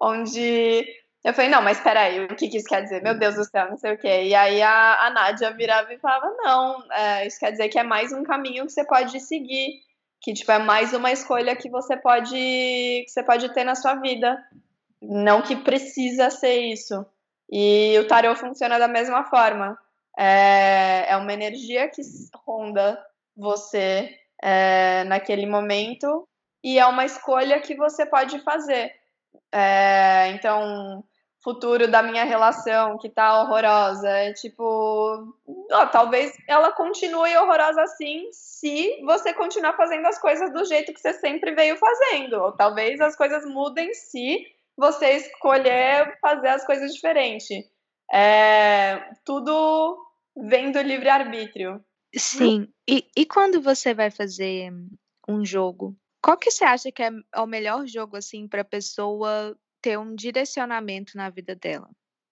onde 0.00 0.86
eu 1.24 1.32
falei, 1.32 1.50
não, 1.50 1.62
mas 1.62 1.80
peraí, 1.80 2.22
o 2.22 2.36
que, 2.36 2.48
que 2.48 2.58
isso 2.58 2.68
quer 2.68 2.82
dizer? 2.82 3.02
Meu 3.02 3.18
Deus 3.18 3.34
do 3.34 3.44
céu, 3.44 3.70
não 3.70 3.78
sei 3.78 3.94
o 3.94 3.98
quê. 3.98 4.24
E 4.24 4.34
aí 4.34 4.60
a, 4.60 5.06
a 5.06 5.10
Nádia 5.10 5.50
virava 5.52 5.92
e 5.92 5.98
falava, 5.98 6.30
não, 6.36 6.84
é, 6.92 7.26
isso 7.26 7.40
quer 7.40 7.50
dizer 7.50 7.70
que 7.70 7.78
é 7.78 7.82
mais 7.82 8.12
um 8.12 8.22
caminho 8.22 8.66
que 8.66 8.72
você 8.72 8.84
pode 8.84 9.18
seguir. 9.20 9.82
Que, 10.20 10.34
tipo, 10.34 10.52
é 10.52 10.58
mais 10.58 10.92
uma 10.92 11.10
escolha 11.10 11.56
que 11.56 11.70
você 11.70 11.96
pode, 11.96 12.34
que 12.34 13.06
você 13.08 13.22
pode 13.22 13.48
ter 13.54 13.64
na 13.64 13.74
sua 13.74 13.94
vida. 13.94 14.38
Não 15.00 15.40
que 15.40 15.56
precisa 15.56 16.28
ser 16.28 16.56
isso. 16.60 17.06
E 17.50 17.98
o 17.98 18.06
tarot 18.06 18.38
funciona 18.38 18.78
da 18.78 18.88
mesma 18.88 19.24
forma. 19.24 19.78
É, 20.18 21.06
é 21.08 21.16
uma 21.16 21.32
energia 21.32 21.88
que 21.88 22.02
ronda 22.46 23.02
você 23.34 24.14
é, 24.44 25.04
naquele 25.04 25.46
momento 25.46 26.28
e 26.62 26.78
é 26.78 26.84
uma 26.84 27.06
escolha 27.06 27.60
que 27.60 27.74
você 27.74 28.04
pode 28.04 28.38
fazer. 28.40 28.92
É, 29.50 30.28
então, 30.32 31.02
futuro 31.42 31.88
da 31.88 32.02
minha 32.02 32.24
relação 32.24 32.98
que 32.98 33.08
tá 33.08 33.40
horrorosa, 33.40 34.06
é 34.08 34.34
tipo, 34.34 35.34
ó, 35.72 35.86
talvez 35.86 36.32
ela 36.46 36.72
continue 36.72 37.34
horrorosa 37.38 37.82
assim 37.82 38.28
se 38.32 39.02
você 39.04 39.32
continuar 39.32 39.74
fazendo 39.76 40.06
as 40.06 40.18
coisas 40.18 40.52
do 40.52 40.62
jeito 40.66 40.92
que 40.92 41.00
você 41.00 41.14
sempre 41.14 41.54
veio 41.54 41.76
fazendo, 41.76 42.34
ou 42.34 42.52
talvez 42.52 43.00
as 43.00 43.16
coisas 43.16 43.46
mudem 43.46 43.94
se 43.94 44.44
você 44.76 45.12
escolher 45.12 46.18
fazer 46.20 46.48
as 46.48 46.66
coisas 46.66 46.92
diferente. 46.92 47.66
É, 48.12 49.10
tudo 49.24 49.98
vem 50.36 50.70
do 50.70 50.82
livre 50.82 51.08
arbítrio. 51.08 51.82
Sim. 52.16 52.68
E, 52.88 53.06
e 53.16 53.26
quando 53.26 53.60
você 53.60 53.94
vai 53.94 54.10
fazer 54.10 54.72
um 55.28 55.44
jogo, 55.44 55.96
qual 56.22 56.36
que 56.36 56.50
você 56.50 56.64
acha 56.64 56.90
que 56.90 57.02
é 57.02 57.10
o 57.36 57.46
melhor 57.46 57.86
jogo, 57.86 58.16
assim, 58.16 58.48
para 58.48 58.62
a 58.62 58.64
pessoa 58.64 59.56
ter 59.82 59.98
um 59.98 60.14
direcionamento 60.14 61.16
na 61.16 61.28
vida 61.28 61.54
dela? 61.54 61.90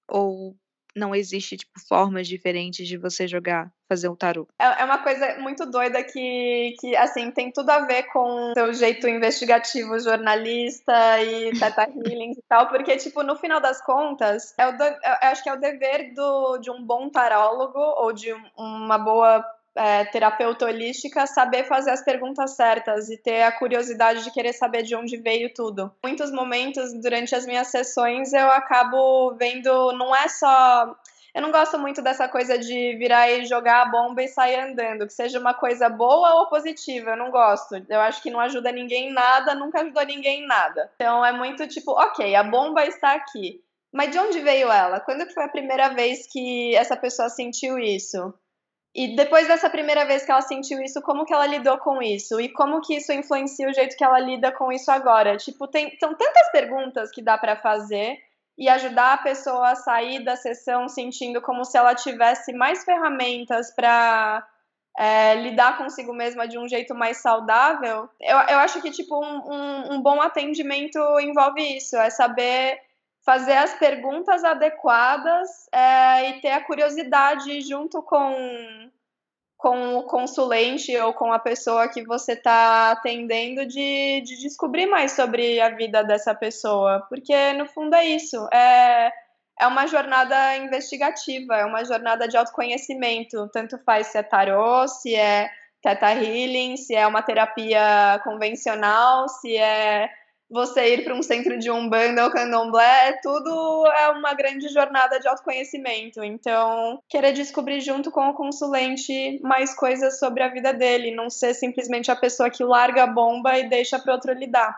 Ou 0.08 0.56
não 0.94 1.14
existe, 1.14 1.56
tipo, 1.56 1.72
formas 1.88 2.28
diferentes 2.28 2.86
de 2.86 2.96
você 2.96 3.26
jogar, 3.26 3.72
fazer 3.88 4.08
um 4.08 4.16
tarô? 4.16 4.46
É, 4.58 4.82
é 4.82 4.84
uma 4.84 4.98
coisa 4.98 5.38
muito 5.38 5.66
doida 5.66 6.02
que, 6.02 6.74
que, 6.80 6.96
assim, 6.96 7.30
tem 7.30 7.50
tudo 7.50 7.70
a 7.70 7.80
ver 7.80 8.04
com 8.04 8.50
o 8.50 8.54
seu 8.54 8.72
jeito 8.74 9.08
investigativo, 9.08 9.98
jornalista 9.98 11.22
e 11.22 11.52
teta 11.58 11.82
healing 11.92 12.32
e 12.32 12.42
tal, 12.48 12.68
porque, 12.68 12.96
tipo, 12.96 13.22
no 13.22 13.36
final 13.36 13.60
das 13.60 13.82
contas, 13.84 14.54
é 14.58 14.66
o 14.66 14.76
do, 14.76 14.84
eu 14.84 14.98
acho 15.22 15.42
que 15.42 15.48
é 15.48 15.52
o 15.52 15.60
dever 15.60 16.14
do, 16.14 16.58
de 16.58 16.70
um 16.70 16.82
bom 16.82 17.10
tarólogo 17.10 17.78
ou 17.78 18.12
de 18.12 18.32
uma 18.56 18.98
boa 18.98 19.44
é, 19.76 20.04
terapeuta 20.04 20.66
holística 20.66 21.26
saber 21.26 21.64
fazer 21.64 21.90
as 21.90 22.04
perguntas 22.04 22.56
certas 22.56 23.08
e 23.08 23.16
ter 23.16 23.42
a 23.42 23.52
curiosidade 23.52 24.24
de 24.24 24.30
querer 24.30 24.52
saber 24.52 24.82
de 24.82 24.94
onde 24.94 25.16
veio 25.16 25.52
tudo. 25.52 25.90
Muitos 26.04 26.30
momentos 26.30 26.92
durante 27.00 27.34
as 27.34 27.46
minhas 27.46 27.68
sessões 27.68 28.32
eu 28.32 28.50
acabo 28.50 29.34
vendo, 29.34 29.92
não 29.92 30.14
é 30.14 30.28
só. 30.28 30.94
Eu 31.34 31.40
não 31.40 31.50
gosto 31.50 31.78
muito 31.78 32.02
dessa 32.02 32.28
coisa 32.28 32.58
de 32.58 32.94
virar 32.98 33.30
e 33.30 33.46
jogar 33.46 33.82
a 33.82 33.90
bomba 33.90 34.22
e 34.22 34.28
sair 34.28 34.60
andando, 34.60 35.06
que 35.06 35.14
seja 35.14 35.40
uma 35.40 35.54
coisa 35.54 35.88
boa 35.88 36.34
ou 36.34 36.48
positiva, 36.48 37.12
eu 37.12 37.16
não 37.16 37.30
gosto. 37.30 37.82
Eu 37.88 38.00
acho 38.00 38.22
que 38.22 38.30
não 38.30 38.38
ajuda 38.38 38.70
ninguém 38.70 39.08
em 39.08 39.12
nada, 39.12 39.54
nunca 39.54 39.80
ajudou 39.80 40.04
ninguém 40.04 40.42
em 40.42 40.46
nada. 40.46 40.90
Então 40.96 41.24
é 41.24 41.32
muito 41.32 41.66
tipo, 41.66 41.92
ok, 41.92 42.34
a 42.34 42.44
bomba 42.44 42.84
está 42.84 43.14
aqui. 43.14 43.62
Mas 43.90 44.10
de 44.10 44.18
onde 44.18 44.40
veio 44.40 44.70
ela? 44.70 45.00
Quando 45.00 45.26
foi 45.32 45.44
a 45.44 45.48
primeira 45.48 45.88
vez 45.88 46.26
que 46.30 46.74
essa 46.74 46.96
pessoa 46.96 47.28
sentiu 47.28 47.78
isso? 47.78 48.34
E 48.94 49.16
depois 49.16 49.48
dessa 49.48 49.70
primeira 49.70 50.04
vez 50.04 50.24
que 50.24 50.30
ela 50.30 50.42
sentiu 50.42 50.80
isso, 50.82 51.00
como 51.00 51.24
que 51.24 51.32
ela 51.32 51.46
lidou 51.46 51.78
com 51.78 52.02
isso? 52.02 52.38
E 52.38 52.50
como 52.50 52.82
que 52.82 52.96
isso 52.96 53.10
influencia 53.10 53.68
o 53.68 53.72
jeito 53.72 53.96
que 53.96 54.04
ela 54.04 54.18
lida 54.18 54.52
com 54.52 54.70
isso 54.70 54.90
agora? 54.90 55.36
Tipo, 55.38 55.66
tem, 55.66 55.96
são 55.98 56.14
tantas 56.14 56.50
perguntas 56.52 57.10
que 57.10 57.22
dá 57.22 57.38
para 57.38 57.56
fazer 57.56 58.18
e 58.56 58.68
ajudar 58.68 59.14
a 59.14 59.18
pessoa 59.18 59.70
a 59.70 59.74
sair 59.74 60.22
da 60.22 60.36
sessão 60.36 60.88
sentindo 60.88 61.40
como 61.40 61.64
se 61.64 61.78
ela 61.78 61.94
tivesse 61.94 62.52
mais 62.52 62.84
ferramentas 62.84 63.74
para 63.74 64.46
é, 64.98 65.36
lidar 65.36 65.78
consigo 65.78 66.12
mesma 66.12 66.46
de 66.46 66.58
um 66.58 66.68
jeito 66.68 66.94
mais 66.94 67.16
saudável. 67.16 68.10
Eu, 68.20 68.36
eu 68.36 68.58
acho 68.58 68.82
que, 68.82 68.90
tipo, 68.90 69.18
um, 69.18 69.52
um, 69.52 69.94
um 69.94 70.02
bom 70.02 70.20
atendimento 70.20 70.98
envolve 71.18 71.78
isso, 71.78 71.96
é 71.96 72.10
saber 72.10 72.78
fazer 73.24 73.56
as 73.56 73.72
perguntas 73.74 74.44
adequadas 74.44 75.48
é, 75.72 76.30
e 76.30 76.40
ter 76.40 76.50
a 76.50 76.64
curiosidade 76.64 77.60
junto 77.60 78.02
com, 78.02 78.90
com 79.56 79.96
o 79.96 80.02
consulente 80.04 80.96
ou 80.98 81.14
com 81.14 81.32
a 81.32 81.38
pessoa 81.38 81.88
que 81.88 82.04
você 82.04 82.32
está 82.32 82.90
atendendo 82.90 83.64
de, 83.64 84.20
de 84.22 84.40
descobrir 84.40 84.86
mais 84.86 85.12
sobre 85.12 85.60
a 85.60 85.70
vida 85.70 86.02
dessa 86.02 86.34
pessoa. 86.34 87.06
Porque, 87.08 87.52
no 87.52 87.66
fundo, 87.66 87.94
é 87.94 88.04
isso. 88.04 88.48
É, 88.52 89.12
é 89.60 89.66
uma 89.68 89.86
jornada 89.86 90.56
investigativa, 90.56 91.54
é 91.56 91.64
uma 91.64 91.84
jornada 91.84 92.26
de 92.26 92.36
autoconhecimento. 92.36 93.48
Tanto 93.52 93.78
faz 93.84 94.08
se 94.08 94.18
é 94.18 94.22
tarô, 94.24 94.88
se 94.88 95.14
é 95.14 95.48
teta 95.80 96.12
healing, 96.12 96.76
se 96.76 96.94
é 96.94 97.06
uma 97.06 97.22
terapia 97.22 98.20
convencional, 98.24 99.28
se 99.28 99.56
é 99.56 100.10
você 100.52 100.94
ir 100.94 101.04
para 101.04 101.14
um 101.14 101.22
centro 101.22 101.58
de 101.58 101.70
umbanda 101.70 102.24
ou 102.24 102.30
candomblé, 102.30 103.08
é 103.08 103.20
tudo 103.22 103.86
é 103.86 104.08
uma 104.10 104.34
grande 104.34 104.68
jornada 104.68 105.18
de 105.18 105.26
autoconhecimento. 105.26 106.22
Então, 106.22 107.02
querer 107.08 107.32
descobrir 107.32 107.80
junto 107.80 108.10
com 108.10 108.28
o 108.28 108.34
consulente 108.34 109.40
mais 109.42 109.74
coisas 109.74 110.18
sobre 110.18 110.42
a 110.42 110.48
vida 110.48 110.74
dele, 110.74 111.14
não 111.14 111.30
ser 111.30 111.54
simplesmente 111.54 112.10
a 112.10 112.16
pessoa 112.16 112.50
que 112.50 112.62
larga 112.62 113.04
a 113.04 113.06
bomba 113.06 113.58
e 113.58 113.68
deixa 113.68 113.98
para 113.98 114.12
outro 114.12 114.32
lidar. 114.34 114.76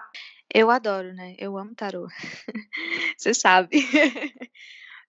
Eu 0.52 0.70
adoro, 0.70 1.12
né? 1.12 1.34
Eu 1.36 1.58
amo 1.58 1.74
tarô. 1.74 2.06
Você 3.18 3.34
sabe. 3.34 3.78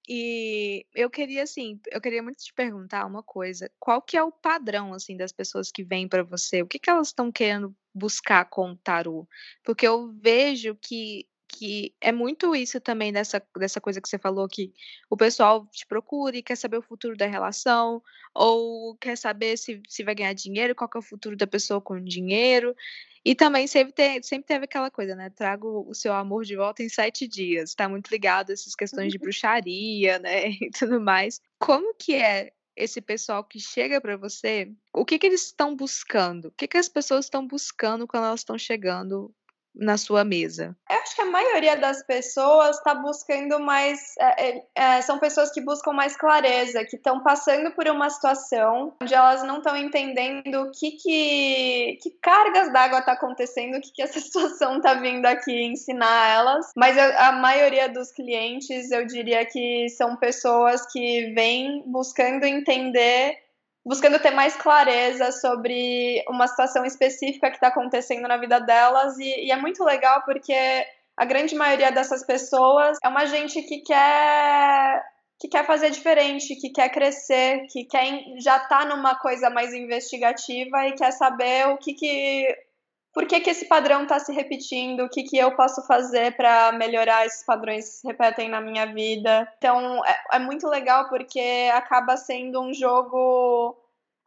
E 0.08 0.86
eu 0.94 1.10
queria 1.10 1.42
assim, 1.42 1.80
eu 1.92 2.00
queria 2.00 2.22
muito 2.22 2.38
te 2.38 2.54
perguntar 2.54 3.08
uma 3.08 3.24
coisa, 3.24 3.72
qual 3.80 4.00
que 4.00 4.16
é 4.16 4.22
o 4.22 4.32
padrão 4.32 4.94
assim 4.94 5.18
das 5.18 5.32
pessoas 5.32 5.72
que 5.72 5.84
vêm 5.84 6.08
para 6.08 6.22
você? 6.22 6.62
O 6.62 6.68
que 6.68 6.78
que 6.78 6.90
elas 6.90 7.08
estão 7.08 7.32
querendo 7.32 7.76
buscar 7.96 8.46
com 8.46 8.72
o 8.72 8.78
tarô? 8.78 9.28
Porque 9.64 9.88
eu 9.88 10.14
vejo 10.22 10.76
que 10.76 11.28
que 11.48 11.96
é 12.02 12.12
muito 12.12 12.56
isso 12.56 12.82
também 12.82 13.14
dessa, 13.14 13.42
dessa 13.58 13.80
coisa 13.80 14.02
que 14.02 14.10
você 14.10 14.18
falou 14.18 14.48
que 14.48 14.74
o 15.10 15.16
pessoal 15.16 15.66
te 15.72 15.86
procura 15.86 16.36
e 16.36 16.44
quer 16.44 16.58
saber 16.58 16.78
o 16.78 16.82
futuro 16.82 17.16
da 17.16 17.26
relação, 17.26 18.02
ou 18.34 18.96
quer 18.98 19.16
saber 19.18 19.58
se, 19.58 19.82
se 19.88 20.04
vai 20.04 20.14
ganhar 20.14 20.34
dinheiro, 20.34 20.76
qual 20.76 20.90
é 20.94 20.98
o 20.98 21.02
futuro 21.02 21.38
da 21.38 21.48
pessoa 21.48 21.80
com 21.80 22.04
dinheiro. 22.04 22.76
E 23.24 23.34
também 23.34 23.68
sempre, 23.68 23.94
tem, 23.94 24.22
sempre 24.22 24.46
teve 24.46 24.66
aquela 24.66 24.92
coisa, 24.92 25.16
né? 25.16 25.32
Trago 25.32 25.86
o 25.90 25.96
seu 25.96 26.14
amor 26.14 26.44
de 26.44 26.56
volta 26.56 26.84
em 26.84 26.90
sete 26.90 27.28
dias. 27.28 27.70
Está 27.70 27.90
muito 27.90 28.10
ligado 28.10 28.50
a 28.52 28.54
essas 28.54 28.76
questões 28.76 29.12
de 29.12 29.18
bruxaria, 29.20 30.20
né? 30.20 30.50
E 30.62 30.70
tudo 30.72 31.00
mais. 31.00 31.42
Como 31.58 31.96
que 31.96 32.16
é 32.16 32.52
esse 32.76 33.02
pessoal 33.02 33.44
que 33.44 33.60
chega 33.60 34.02
para 34.02 34.18
você? 34.18 34.72
O 34.94 35.06
que, 35.06 35.18
que 35.18 35.26
eles 35.26 35.46
estão 35.46 35.76
buscando? 35.76 36.50
O 36.50 36.52
que, 36.52 36.68
que 36.68 36.78
as 36.78 36.90
pessoas 36.90 37.26
estão 37.26 37.48
buscando 37.48 38.08
quando 38.08 38.26
elas 38.26 38.42
estão 38.42 38.58
chegando 38.58 39.34
na 39.76 39.98
sua 39.98 40.24
mesa? 40.24 40.76
Eu 40.90 40.98
acho 40.98 41.16
que 41.16 41.22
a 41.22 41.26
maioria 41.26 41.76
das 41.76 42.04
pessoas 42.04 42.78
está 42.78 42.96
buscando 42.96 43.60
mais. 43.60 44.16
É, 44.20 44.50
é, 44.50 44.64
é, 44.76 45.02
são 45.02 45.20
pessoas 45.20 45.52
que 45.52 45.62
buscam 45.62 45.92
mais 45.92 46.16
clareza, 46.16 46.86
que 46.86 46.96
estão 46.96 47.22
passando 47.22 47.72
por 47.72 47.88
uma 47.88 48.10
situação 48.10 48.94
onde 49.02 49.14
elas 49.14 49.44
não 49.44 49.58
estão 49.58 49.76
entendendo 49.76 50.64
o 50.64 50.72
que, 50.72 50.92
que, 50.92 52.00
que 52.02 52.12
cargas 52.22 52.72
d'água 52.72 53.00
está 53.00 53.14
acontecendo, 53.14 53.78
o 53.78 53.82
que, 53.82 53.92
que 53.92 54.02
essa 54.02 54.20
situação 54.22 54.78
está 54.78 54.94
vindo 54.96 55.26
aqui 55.26 55.64
ensinar 55.64 56.30
elas. 56.30 56.72
Mas 56.76 56.98
a 56.98 57.32
maioria 57.34 57.90
dos 57.90 58.12
clientes, 58.12 58.92
eu 58.92 59.06
diria 59.06 59.46
que 59.46 59.90
são 59.90 60.16
pessoas 60.16 60.86
que 60.92 61.34
vêm 61.34 61.84
buscando 61.86 62.46
entender 62.46 63.45
buscando 63.86 64.20
ter 64.20 64.32
mais 64.32 64.56
clareza 64.56 65.32
sobre 65.32 66.24
uma 66.28 66.48
situação 66.48 66.84
específica 66.86 67.50
que 67.50 67.58
está 67.58 67.68
acontecendo 67.68 68.28
na 68.28 68.38
vida 68.38 68.60
delas. 68.60 69.18
E, 69.20 69.46
e 69.46 69.52
é 69.52 69.56
muito 69.56 69.84
legal 69.84 70.24
porque 70.26 70.86
a 71.16 71.26
grande 71.26 71.56
maioria 71.56 71.92
dessas 71.92 72.26
pessoas 72.26 72.98
é 73.04 73.08
uma 73.08 73.26
gente 73.26 73.62
que 73.62 73.82
quer 73.82 75.04
que 75.38 75.50
quer 75.50 75.66
fazer 75.66 75.92
diferente, 75.92 76.56
que 76.56 76.70
quer 76.70 76.90
crescer, 76.90 77.68
que 77.70 77.84
quer 77.84 78.24
já 78.40 78.58
tá 78.58 78.86
numa 78.86 79.16
coisa 79.16 79.50
mais 79.50 79.74
investigativa 79.74 80.88
e 80.88 80.94
quer 80.94 81.12
saber 81.12 81.68
o 81.68 81.78
que 81.78 81.94
que 81.94 82.65
por 83.16 83.26
que, 83.26 83.40
que 83.40 83.50
esse 83.50 83.66
padrão 83.66 84.04
está 84.04 84.20
se 84.20 84.34
repetindo, 84.34 85.06
o 85.06 85.10
que, 85.10 85.24
que 85.24 85.38
eu 85.38 85.56
posso 85.56 85.82
fazer 85.88 86.36
para 86.36 86.74
melhorar 86.74 87.26
esses 87.26 87.46
padrões 87.46 87.86
que 87.86 87.96
se 87.96 88.08
repetem 88.08 88.50
na 88.50 88.60
minha 88.60 88.86
vida. 88.88 89.50
Então 89.58 90.06
é, 90.06 90.24
é 90.34 90.40
muito 90.40 90.68
legal 90.68 91.08
porque 91.08 91.72
acaba 91.74 92.18
sendo 92.18 92.62
um 92.62 92.74
jogo. 92.74 93.74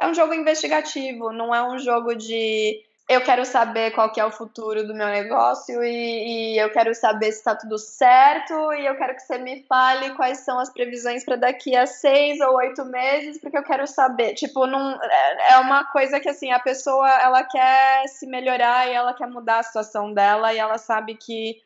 É 0.01 0.07
um 0.07 0.15
jogo 0.15 0.33
investigativo, 0.33 1.33
não 1.33 1.55
é 1.55 1.63
um 1.63 1.79
jogo 1.79 2.15
de 2.15 2.81
eu 3.09 3.23
quero 3.23 3.43
saber 3.47 3.93
qual 3.93 4.13
que 4.13 4.21
é 4.21 4.25
o 4.25 4.31
futuro 4.31 4.87
do 4.87 4.95
meu 4.95 5.09
negócio 5.09 5.83
e, 5.83 6.55
e 6.55 6.59
eu 6.59 6.71
quero 6.71 6.95
saber 6.95 7.33
se 7.33 7.39
está 7.39 7.57
tudo 7.57 7.79
certo 7.79 8.53
e 8.75 8.85
eu 8.85 8.95
quero 8.99 9.15
que 9.15 9.23
você 9.23 9.39
me 9.39 9.65
fale 9.67 10.11
quais 10.15 10.41
são 10.41 10.59
as 10.59 10.71
previsões 10.71 11.25
para 11.25 11.37
daqui 11.37 11.75
a 11.75 11.87
seis 11.87 12.39
ou 12.41 12.57
oito 12.57 12.85
meses, 12.85 13.41
porque 13.41 13.57
eu 13.57 13.63
quero 13.63 13.87
saber. 13.87 14.35
Tipo, 14.35 14.67
não, 14.67 15.03
é, 15.03 15.53
é 15.55 15.59
uma 15.59 15.85
coisa 15.85 16.21
que 16.21 16.29
assim 16.29 16.53
a 16.53 16.61
pessoa 16.61 17.09
ela 17.09 17.43
quer 17.45 18.07
se 18.09 18.27
melhorar 18.27 18.87
e 18.87 18.93
ela 18.93 19.15
quer 19.15 19.27
mudar 19.27 19.61
a 19.61 19.63
situação 19.63 20.13
dela 20.13 20.53
e 20.53 20.59
ela 20.59 20.77
sabe 20.77 21.15
que 21.15 21.57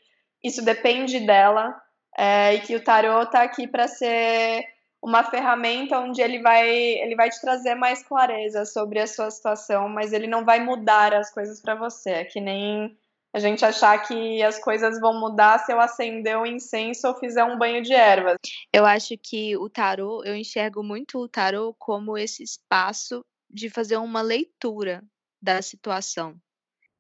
isso 0.44 0.64
depende 0.64 1.18
dela 1.18 1.74
é, 2.16 2.54
e 2.54 2.60
que 2.60 2.76
o 2.76 2.84
tarot 2.84 3.26
está 3.26 3.42
aqui 3.42 3.66
para 3.66 3.88
ser 3.88 4.64
uma 5.02 5.24
ferramenta 5.24 5.98
onde 5.98 6.22
ele 6.22 6.40
vai, 6.40 6.70
ele 6.70 7.16
vai 7.16 7.28
te 7.28 7.40
trazer 7.40 7.74
mais 7.74 8.02
clareza 8.04 8.64
sobre 8.64 9.00
a 9.00 9.06
sua 9.06 9.30
situação, 9.30 9.88
mas 9.88 10.12
ele 10.12 10.28
não 10.28 10.44
vai 10.44 10.60
mudar 10.60 11.12
as 11.12 11.32
coisas 11.32 11.60
para 11.60 11.74
você. 11.74 12.10
É 12.10 12.24
que 12.24 12.40
nem 12.40 12.96
a 13.32 13.40
gente 13.40 13.64
achar 13.64 13.98
que 14.06 14.42
as 14.42 14.60
coisas 14.60 15.00
vão 15.00 15.18
mudar 15.18 15.58
se 15.58 15.72
eu 15.72 15.80
acender 15.80 16.38
um 16.38 16.46
incenso 16.46 17.08
ou 17.08 17.14
fizer 17.16 17.42
um 17.42 17.58
banho 17.58 17.82
de 17.82 17.92
ervas. 17.92 18.36
Eu 18.72 18.86
acho 18.86 19.18
que 19.18 19.56
o 19.56 19.68
tarô, 19.68 20.22
eu 20.22 20.36
enxergo 20.36 20.84
muito 20.84 21.18
o 21.18 21.28
tarô 21.28 21.74
como 21.78 22.16
esse 22.16 22.44
espaço 22.44 23.24
de 23.50 23.68
fazer 23.68 23.96
uma 23.96 24.22
leitura 24.22 25.02
da 25.40 25.60
situação. 25.60 26.36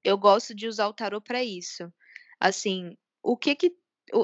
Eu 0.02 0.18
gosto 0.18 0.54
de 0.54 0.66
usar 0.66 0.88
o 0.88 0.92
tarô 0.92 1.20
para 1.20 1.44
isso. 1.44 1.92
Assim, 2.40 2.96
o 3.22 3.36
que 3.36 3.54
que 3.54 3.76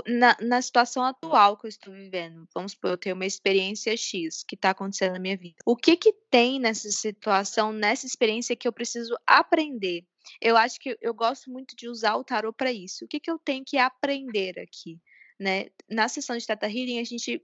na, 0.07 0.37
na 0.40 0.61
situação 0.61 1.02
atual 1.02 1.57
que 1.57 1.66
eu 1.66 1.68
estou 1.68 1.92
vivendo, 1.92 2.47
vamos 2.54 2.73
supor, 2.73 2.90
eu 2.90 2.99
tenho 2.99 3.14
uma 3.14 3.26
experiência 3.26 3.97
X 3.97 4.45
que 4.45 4.54
está 4.54 4.71
acontecendo 4.71 5.14
na 5.14 5.18
minha 5.18 5.37
vida. 5.37 5.57
O 5.64 5.76
que 5.76 5.97
que 5.97 6.12
tem 6.30 6.61
nessa 6.61 6.90
situação, 6.90 7.73
nessa 7.73 8.07
experiência 8.07 8.57
que 8.57 8.68
eu 8.68 8.73
preciso 8.73 9.16
aprender? 9.26 10.04
Eu 10.40 10.57
acho 10.57 10.78
que 10.78 10.97
eu 11.00 11.14
gosto 11.14 11.50
muito 11.50 11.75
de 11.75 11.88
usar 11.88 12.16
o 12.16 12.25
tarot 12.25 12.54
para 12.57 12.73
isso. 12.73 13.04
O 13.04 13.09
que 13.09 13.18
que 13.18 13.30
eu 13.30 13.38
tenho 13.38 13.64
que 13.64 13.78
aprender 13.78 14.59
aqui, 14.59 15.00
né? 15.38 15.66
Na 15.88 16.09
sessão 16.09 16.37
de 16.37 16.47
Tata 16.47 16.66
Healing, 16.66 16.99
a 16.99 17.04
gente 17.04 17.42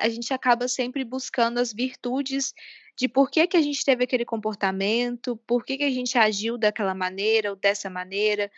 a 0.00 0.08
gente 0.08 0.32
acaba 0.32 0.66
sempre 0.66 1.04
buscando 1.04 1.58
as 1.58 1.74
virtudes 1.74 2.54
de 2.96 3.06
por 3.06 3.30
que, 3.30 3.46
que 3.46 3.56
a 3.56 3.62
gente 3.62 3.84
teve 3.84 4.04
aquele 4.04 4.24
comportamento, 4.24 5.36
por 5.46 5.64
que, 5.64 5.76
que 5.76 5.84
a 5.84 5.90
gente 5.90 6.16
agiu 6.16 6.56
daquela 6.56 6.94
maneira 6.94 7.50
ou 7.50 7.56
dessa 7.56 7.90
maneira, 7.90 8.50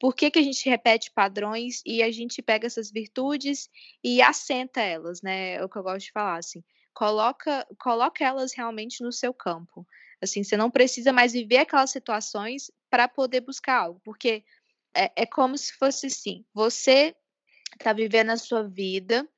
por 0.00 0.14
que, 0.14 0.30
que 0.30 0.38
a 0.38 0.42
gente 0.42 0.66
repete 0.66 1.10
padrões 1.10 1.82
e 1.84 2.02
a 2.02 2.10
gente 2.10 2.40
pega 2.40 2.66
essas 2.66 2.90
virtudes 2.90 3.68
e 4.02 4.22
assenta 4.22 4.80
elas, 4.80 5.20
né? 5.20 5.56
É 5.56 5.64
o 5.64 5.68
que 5.68 5.76
eu 5.76 5.82
gosto 5.82 6.06
de 6.06 6.12
falar, 6.12 6.38
assim. 6.38 6.64
Coloca, 6.94 7.66
coloca 7.78 8.24
elas 8.24 8.54
realmente 8.54 9.02
no 9.02 9.12
seu 9.12 9.34
campo. 9.34 9.86
Assim, 10.20 10.42
você 10.42 10.56
não 10.56 10.70
precisa 10.70 11.12
mais 11.12 11.34
viver 11.34 11.58
aquelas 11.58 11.90
situações 11.90 12.70
para 12.88 13.06
poder 13.08 13.42
buscar 13.42 13.82
algo, 13.82 14.00
porque 14.02 14.42
é, 14.94 15.12
é 15.14 15.26
como 15.26 15.56
se 15.58 15.74
fosse 15.74 16.06
assim: 16.06 16.46
você 16.54 17.14
está 17.78 17.92
vivendo 17.92 18.30
a 18.30 18.38
sua 18.38 18.62
vida 18.66 19.28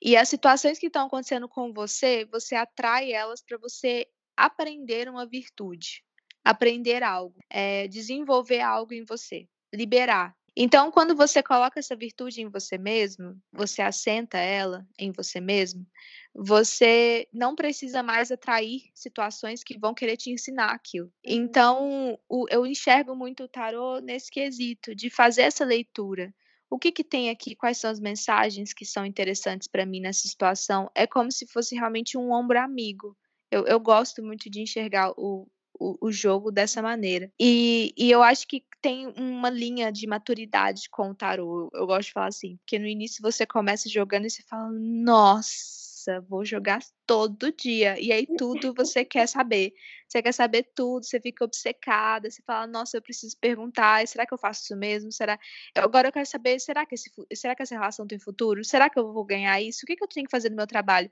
e 0.00 0.16
as 0.16 0.30
situações 0.30 0.78
que 0.78 0.86
estão 0.86 1.06
acontecendo 1.06 1.46
com 1.46 1.74
você, 1.74 2.24
você 2.24 2.54
atrai 2.54 3.12
elas 3.12 3.42
para 3.42 3.58
você 3.58 4.06
aprender 4.34 5.10
uma 5.10 5.26
virtude, 5.26 6.02
aprender 6.42 7.02
algo, 7.02 7.38
é, 7.50 7.86
desenvolver 7.86 8.60
algo 8.60 8.94
em 8.94 9.04
você 9.04 9.46
liberar. 9.76 10.34
Então, 10.58 10.90
quando 10.90 11.14
você 11.14 11.42
coloca 11.42 11.78
essa 11.78 11.94
virtude 11.94 12.40
em 12.40 12.48
você 12.48 12.78
mesmo, 12.78 13.38
você 13.52 13.82
assenta 13.82 14.38
ela 14.38 14.88
em 14.98 15.12
você 15.12 15.38
mesmo, 15.38 15.86
você 16.34 17.28
não 17.30 17.54
precisa 17.54 18.02
mais 18.02 18.30
atrair 18.30 18.84
situações 18.94 19.62
que 19.62 19.78
vão 19.78 19.92
querer 19.92 20.16
te 20.16 20.30
ensinar 20.30 20.70
aquilo. 20.70 21.06
Uhum. 21.06 21.12
Então, 21.24 22.18
o, 22.26 22.46
eu 22.48 22.64
enxergo 22.64 23.14
muito 23.14 23.44
o 23.44 23.48
tarô 23.48 24.00
nesse 24.00 24.30
quesito, 24.30 24.94
de 24.94 25.10
fazer 25.10 25.42
essa 25.42 25.64
leitura. 25.64 26.34
O 26.70 26.78
que, 26.78 26.90
que 26.90 27.04
tem 27.04 27.28
aqui? 27.28 27.54
Quais 27.54 27.76
são 27.76 27.90
as 27.90 28.00
mensagens 28.00 28.72
que 28.72 28.86
são 28.86 29.04
interessantes 29.04 29.68
para 29.68 29.84
mim 29.84 30.00
nessa 30.00 30.26
situação? 30.26 30.90
É 30.94 31.06
como 31.06 31.30
se 31.30 31.46
fosse 31.46 31.74
realmente 31.74 32.16
um 32.16 32.32
ombro 32.32 32.58
amigo. 32.58 33.14
Eu, 33.50 33.66
eu 33.66 33.78
gosto 33.78 34.22
muito 34.22 34.50
de 34.50 34.62
enxergar 34.62 35.12
o, 35.18 35.46
o, 35.78 35.96
o 36.00 36.12
jogo 36.12 36.50
dessa 36.50 36.82
maneira. 36.82 37.30
E, 37.38 37.92
e 37.96 38.10
eu 38.10 38.22
acho 38.22 38.46
que 38.46 38.64
tem 38.80 39.06
uma 39.16 39.50
linha 39.50 39.90
de 39.90 40.06
maturidade 40.06 40.88
com 40.90 41.10
o 41.10 41.14
tarô. 41.14 41.70
Eu, 41.72 41.86
gosto 41.86 42.08
de 42.08 42.12
falar 42.12 42.28
assim, 42.28 42.56
porque 42.58 42.78
no 42.78 42.86
início 42.86 43.22
você 43.22 43.46
começa 43.46 43.88
jogando 43.88 44.26
e 44.26 44.30
você 44.30 44.42
fala, 44.42 44.70
nossa, 44.70 46.20
vou 46.28 46.44
jogar 46.44 46.80
todo 47.06 47.52
dia. 47.52 48.00
E 48.00 48.12
aí 48.12 48.26
tudo 48.38 48.72
você 48.74 49.04
quer 49.04 49.26
saber. 49.26 49.74
Você 50.08 50.22
quer 50.22 50.32
saber 50.32 50.70
tudo, 50.74 51.04
você 51.04 51.20
fica 51.20 51.44
obcecada, 51.44 52.30
você 52.30 52.40
fala, 52.46 52.66
nossa, 52.66 52.96
eu 52.96 53.02
preciso 53.02 53.36
perguntar, 53.38 54.06
será 54.06 54.24
que 54.24 54.32
eu 54.32 54.38
faço 54.38 54.62
isso 54.62 54.76
mesmo? 54.76 55.10
Será? 55.10 55.38
Agora 55.74 56.08
eu 56.08 56.12
quero 56.12 56.26
saber, 56.26 56.60
será 56.60 56.86
que, 56.86 56.94
esse, 56.94 57.10
será 57.34 57.56
que 57.56 57.62
essa 57.62 57.74
relação 57.74 58.06
tem 58.06 58.18
futuro? 58.18 58.64
Será 58.64 58.88
que 58.88 58.98
eu 58.98 59.12
vou 59.12 59.24
ganhar 59.24 59.60
isso? 59.60 59.80
O 59.82 59.86
que, 59.86 59.96
que 59.96 60.04
eu 60.04 60.08
tenho 60.08 60.26
que 60.26 60.30
fazer 60.30 60.48
no 60.48 60.56
meu 60.56 60.66
trabalho? 60.66 61.10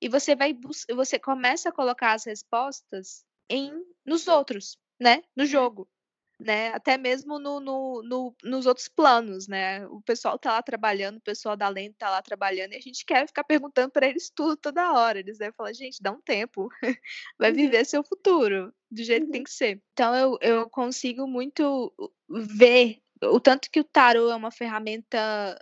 E 0.00 0.08
você 0.08 0.36
vai 0.36 0.54
você 0.94 1.18
começa 1.18 1.70
a 1.70 1.72
colocar 1.72 2.12
as 2.12 2.24
respostas 2.26 3.24
em 3.48 3.72
nos 4.04 4.28
outros, 4.28 4.78
né? 5.00 5.22
No 5.36 5.46
jogo. 5.46 5.88
Né, 6.36 6.70
até 6.74 6.98
mesmo 6.98 7.38
no, 7.38 7.60
no, 7.60 8.02
no, 8.02 8.36
nos 8.42 8.66
outros 8.66 8.88
planos, 8.88 9.46
né? 9.46 9.86
O 9.86 10.02
pessoal 10.02 10.36
tá 10.36 10.50
lá 10.54 10.62
trabalhando, 10.62 11.18
o 11.18 11.22
pessoal 11.22 11.56
da 11.56 11.68
lente 11.68 11.94
tá 11.96 12.10
lá 12.10 12.20
trabalhando 12.20 12.72
e 12.72 12.76
a 12.76 12.80
gente 12.80 13.06
quer 13.06 13.24
ficar 13.28 13.44
perguntando 13.44 13.92
para 13.92 14.08
eles 14.08 14.30
tudo 14.34 14.56
toda 14.56 14.92
hora. 14.92 15.20
Eles 15.20 15.38
devem 15.38 15.54
falar, 15.54 15.72
gente, 15.72 16.02
dá 16.02 16.10
um 16.10 16.20
tempo, 16.20 16.68
vai 17.38 17.50
uhum. 17.50 17.56
viver 17.56 17.86
seu 17.86 18.02
futuro 18.02 18.74
do 18.90 19.04
jeito 19.04 19.26
que 19.26 19.32
tem 19.32 19.40
uhum. 19.42 19.44
que 19.44 19.52
ser. 19.52 19.82
Então 19.92 20.14
eu, 20.16 20.36
eu 20.40 20.68
consigo 20.68 21.24
muito 21.24 21.94
ver 22.28 23.00
o 23.22 23.38
tanto 23.38 23.70
que 23.70 23.80
o 23.80 23.84
tarot 23.84 24.30
é 24.30 24.34
uma 24.34 24.50
ferramenta 24.50 25.56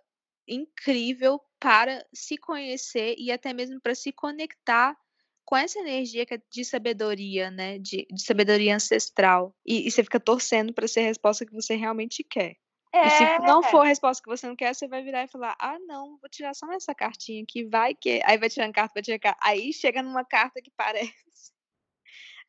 incrível 0.48 1.40
para 1.60 2.04
se 2.12 2.36
conhecer 2.36 3.14
e 3.18 3.30
até 3.30 3.52
mesmo 3.52 3.80
para 3.80 3.94
se 3.94 4.10
conectar 4.10 4.96
com 5.44 5.56
essa 5.56 5.78
energia 5.78 6.24
é 6.28 6.40
de 6.50 6.64
sabedoria, 6.64 7.50
né? 7.50 7.78
De, 7.78 8.06
de 8.10 8.22
sabedoria 8.24 8.74
ancestral. 8.74 9.54
E, 9.66 9.86
e 9.86 9.90
você 9.90 10.02
fica 10.02 10.20
torcendo 10.20 10.72
para 10.72 10.88
ser 10.88 11.00
a 11.00 11.04
resposta 11.04 11.46
que 11.46 11.52
você 11.52 11.74
realmente 11.74 12.24
quer. 12.24 12.56
É. 12.92 13.06
E 13.06 13.10
se 13.10 13.24
é. 13.24 13.38
não 13.40 13.62
for 13.62 13.80
a 13.80 13.88
resposta 13.88 14.22
que 14.22 14.28
você 14.28 14.46
não 14.46 14.54
quer, 14.54 14.74
você 14.74 14.86
vai 14.86 15.02
virar 15.02 15.24
e 15.24 15.28
falar: 15.28 15.56
ah, 15.58 15.78
não, 15.86 16.18
vou 16.18 16.28
tirar 16.30 16.54
só 16.54 16.70
essa 16.72 16.94
cartinha 16.94 17.42
aqui, 17.42 17.64
vai 17.64 17.94
que. 17.94 18.20
Aí 18.24 18.38
vai 18.38 18.50
tirando 18.50 18.72
carta, 18.72 18.92
vai 18.94 19.02
tirar 19.02 19.18
carta. 19.18 19.40
Aí 19.42 19.72
chega 19.72 20.02
numa 20.02 20.24
carta 20.24 20.60
que 20.60 20.70
parece. 20.76 21.12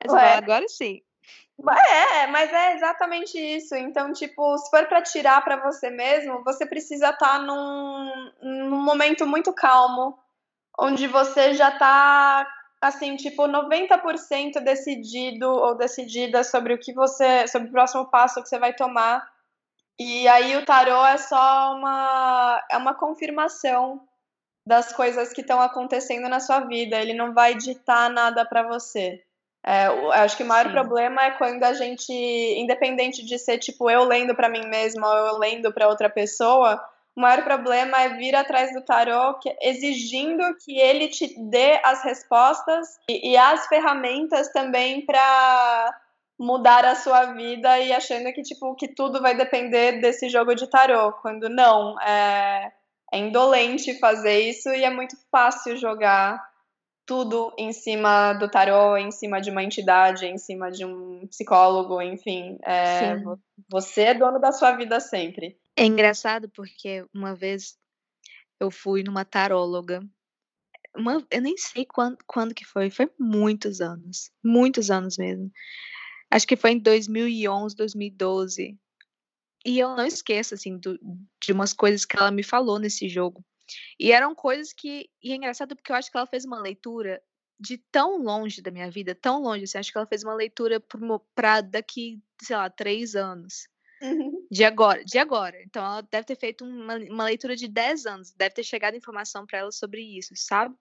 Fala, 0.05 0.37
agora 0.37 0.67
sim. 0.67 1.01
É, 1.91 2.27
mas 2.27 2.51
é 2.51 2.75
exatamente 2.75 3.37
isso. 3.37 3.75
Então, 3.75 4.11
tipo, 4.11 4.57
se 4.57 4.69
for 4.69 4.85
para 4.87 5.01
tirar 5.01 5.41
para 5.43 5.57
você 5.57 5.89
mesmo, 5.89 6.43
você 6.43 6.65
precisa 6.65 7.11
estar 7.11 7.17
tá 7.19 7.39
num, 7.39 8.31
num 8.41 8.81
momento 8.81 9.25
muito 9.25 9.53
calmo, 9.53 10.17
onde 10.77 11.07
você 11.07 11.53
já 11.53 11.71
tá 11.71 12.45
assim, 12.83 13.15
tipo, 13.15 13.43
90% 13.43 14.59
decidido 14.61 15.49
ou 15.49 15.75
decidida 15.75 16.43
sobre 16.43 16.73
o 16.73 16.77
que 16.77 16.93
você, 16.93 17.47
sobre 17.47 17.69
o 17.69 17.71
próximo 17.71 18.05
passo 18.11 18.43
que 18.43 18.49
você 18.49 18.59
vai 18.59 18.73
tomar. 18.73 19.25
E 19.97 20.27
aí 20.27 20.57
o 20.57 20.65
tarô 20.65 21.05
é 21.05 21.17
só 21.17 21.75
uma 21.75 22.61
é 22.69 22.77
uma 22.77 22.93
confirmação 22.93 24.05
das 24.67 24.91
coisas 24.91 25.31
que 25.31 25.41
estão 25.41 25.61
acontecendo 25.61 26.27
na 26.27 26.41
sua 26.41 26.59
vida. 26.61 26.99
Ele 26.99 27.13
não 27.13 27.33
vai 27.33 27.55
ditar 27.55 28.09
nada 28.09 28.45
para 28.45 28.63
você. 28.63 29.23
É, 29.65 29.87
eu 29.87 30.11
acho 30.11 30.35
que 30.35 30.43
o 30.43 30.45
maior 30.45 30.65
Sim. 30.65 30.73
problema 30.73 31.23
é 31.23 31.31
quando 31.31 31.63
a 31.63 31.73
gente, 31.73 32.11
independente 32.11 33.25
de 33.25 33.39
ser 33.39 33.59
tipo 33.59 33.89
eu 33.89 34.03
lendo 34.03 34.35
para 34.35 34.49
mim 34.49 34.67
mesma 34.67 35.07
ou 35.07 35.27
eu 35.27 35.37
lendo 35.37 35.71
para 35.71 35.87
outra 35.87 36.09
pessoa, 36.09 36.83
o 37.15 37.21
maior 37.21 37.43
problema 37.43 38.01
é 38.01 38.09
vir 38.09 38.35
atrás 38.35 38.73
do 38.73 38.81
tarô 38.81 39.37
exigindo 39.61 40.43
que 40.63 40.79
ele 40.79 41.07
te 41.07 41.35
dê 41.49 41.79
as 41.83 42.03
respostas 42.03 42.97
e, 43.07 43.31
e 43.31 43.37
as 43.37 43.67
ferramentas 43.67 44.51
também 44.51 45.05
para 45.05 45.95
mudar 46.39 46.83
a 46.85 46.95
sua 46.95 47.33
vida 47.33 47.79
e 47.79 47.93
achando 47.93 48.33
que 48.33 48.41
tipo 48.41 48.75
que 48.75 48.87
tudo 48.87 49.21
vai 49.21 49.35
depender 49.35 50.01
desse 50.01 50.27
jogo 50.27 50.55
de 50.55 50.67
tarô, 50.67 51.13
quando 51.13 51.47
não, 51.49 51.99
é, 52.01 52.71
é 53.11 53.17
indolente 53.17 53.99
fazer 53.99 54.39
isso 54.49 54.69
e 54.69 54.83
é 54.83 54.89
muito 54.89 55.15
fácil 55.31 55.77
jogar 55.77 56.43
tudo 57.05 57.53
em 57.57 57.71
cima 57.73 58.33
do 58.33 58.49
tarô, 58.49 58.97
em 58.97 59.11
cima 59.11 59.39
de 59.39 59.51
uma 59.51 59.63
entidade, 59.63 60.25
em 60.25 60.37
cima 60.37 60.71
de 60.71 60.85
um 60.85 61.27
psicólogo, 61.27 62.01
enfim. 62.01 62.57
É, 62.63 63.21
você 63.69 64.03
é 64.03 64.13
dono 64.13 64.39
da 64.39 64.51
sua 64.51 64.71
vida 64.71 64.99
sempre. 64.99 65.57
É 65.75 65.85
engraçado 65.85 66.49
porque 66.49 67.05
uma 67.13 67.35
vez 67.35 67.77
eu 68.59 68.69
fui 68.69 69.03
numa 69.03 69.25
taróloga. 69.25 70.01
Uma, 70.95 71.25
eu 71.31 71.41
nem 71.41 71.57
sei 71.57 71.85
quando, 71.85 72.17
quando 72.27 72.53
que 72.53 72.65
foi, 72.65 72.89
foi 72.89 73.09
muitos 73.19 73.81
anos, 73.81 74.31
muitos 74.43 74.91
anos 74.91 75.17
mesmo. 75.17 75.51
Acho 76.29 76.47
que 76.47 76.55
foi 76.55 76.71
em 76.71 76.79
2011, 76.79 77.75
2012. 77.75 78.77
E 79.65 79.79
eu 79.79 79.95
não 79.95 80.05
esqueço, 80.05 80.53
assim, 80.53 80.77
do, 80.77 80.99
de 81.41 81.51
umas 81.51 81.73
coisas 81.73 82.05
que 82.05 82.17
ela 82.17 82.31
me 82.31 82.43
falou 82.43 82.79
nesse 82.79 83.07
jogo. 83.07 83.43
E 83.99 84.11
eram 84.11 84.35
coisas 84.35 84.73
que. 84.73 85.09
E 85.21 85.31
é 85.31 85.35
engraçado 85.35 85.75
porque 85.75 85.91
eu 85.91 85.95
acho 85.95 86.11
que 86.11 86.17
ela 86.17 86.27
fez 86.27 86.45
uma 86.45 86.59
leitura 86.59 87.21
de 87.59 87.77
tão 87.77 88.17
longe 88.21 88.61
da 88.61 88.71
minha 88.71 88.91
vida, 88.91 89.15
tão 89.15 89.41
longe, 89.41 89.63
assim, 89.63 89.77
acho 89.77 89.91
que 89.91 89.97
ela 89.97 90.07
fez 90.07 90.23
uma 90.23 90.33
leitura 90.33 90.83
para 91.33 91.61
daqui, 91.61 92.21
sei 92.41 92.55
lá, 92.55 92.69
três 92.69 93.15
anos. 93.15 93.67
Uhum. 94.01 94.42
De 94.53 94.63
agora, 94.63 95.03
de 95.03 95.17
agora. 95.17 95.61
Então 95.63 95.83
ela 95.83 96.01
deve 96.01 96.25
ter 96.25 96.35
feito 96.35 96.63
uma, 96.63 96.95
uma 96.97 97.23
leitura 97.25 97.55
de 97.55 97.67
10 97.67 98.05
anos, 98.05 98.31
deve 98.31 98.55
ter 98.55 98.63
chegado 98.63 98.95
informação 98.95 99.45
para 99.45 99.59
ela 99.59 99.71
sobre 99.71 100.01
isso, 100.01 100.33
sabe? 100.35 100.75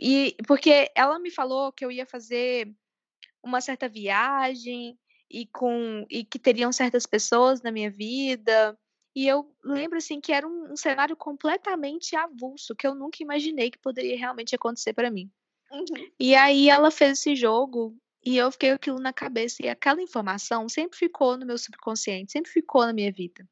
E 0.00 0.36
porque 0.46 0.90
ela 0.94 1.18
me 1.18 1.30
falou 1.30 1.72
que 1.72 1.84
eu 1.84 1.90
ia 1.90 2.04
fazer 2.04 2.70
uma 3.42 3.60
certa 3.60 3.88
viagem 3.88 4.98
e 5.30 5.46
com 5.46 6.04
e 6.10 6.22
que 6.22 6.38
teriam 6.38 6.70
certas 6.70 7.06
pessoas 7.06 7.62
na 7.62 7.72
minha 7.72 7.90
vida 7.90 8.78
e 9.14 9.26
eu 9.26 9.50
lembro 9.64 9.96
assim 9.96 10.20
que 10.20 10.30
era 10.30 10.46
um, 10.46 10.72
um 10.72 10.76
cenário 10.76 11.16
completamente 11.16 12.14
avulso, 12.14 12.76
que 12.76 12.86
eu 12.86 12.94
nunca 12.94 13.22
imaginei 13.22 13.70
que 13.70 13.78
poderia 13.78 14.18
realmente 14.18 14.54
acontecer 14.54 14.92
para 14.92 15.10
mim. 15.10 15.30
Uhum. 15.72 16.10
E 16.20 16.34
aí 16.34 16.68
ela 16.68 16.90
fez 16.90 17.12
esse 17.12 17.34
jogo 17.34 17.96
e 18.26 18.36
eu 18.36 18.50
fiquei 18.50 18.70
com 18.70 18.74
aquilo 18.74 18.98
na 18.98 19.12
cabeça 19.12 19.64
e 19.64 19.68
aquela 19.68 20.02
informação 20.02 20.68
sempre 20.68 20.98
ficou 20.98 21.36
no 21.36 21.46
meu 21.46 21.56
subconsciente, 21.56 22.32
sempre 22.32 22.50
ficou 22.50 22.84
na 22.84 22.92
minha 22.92 23.12
vida. 23.12 23.48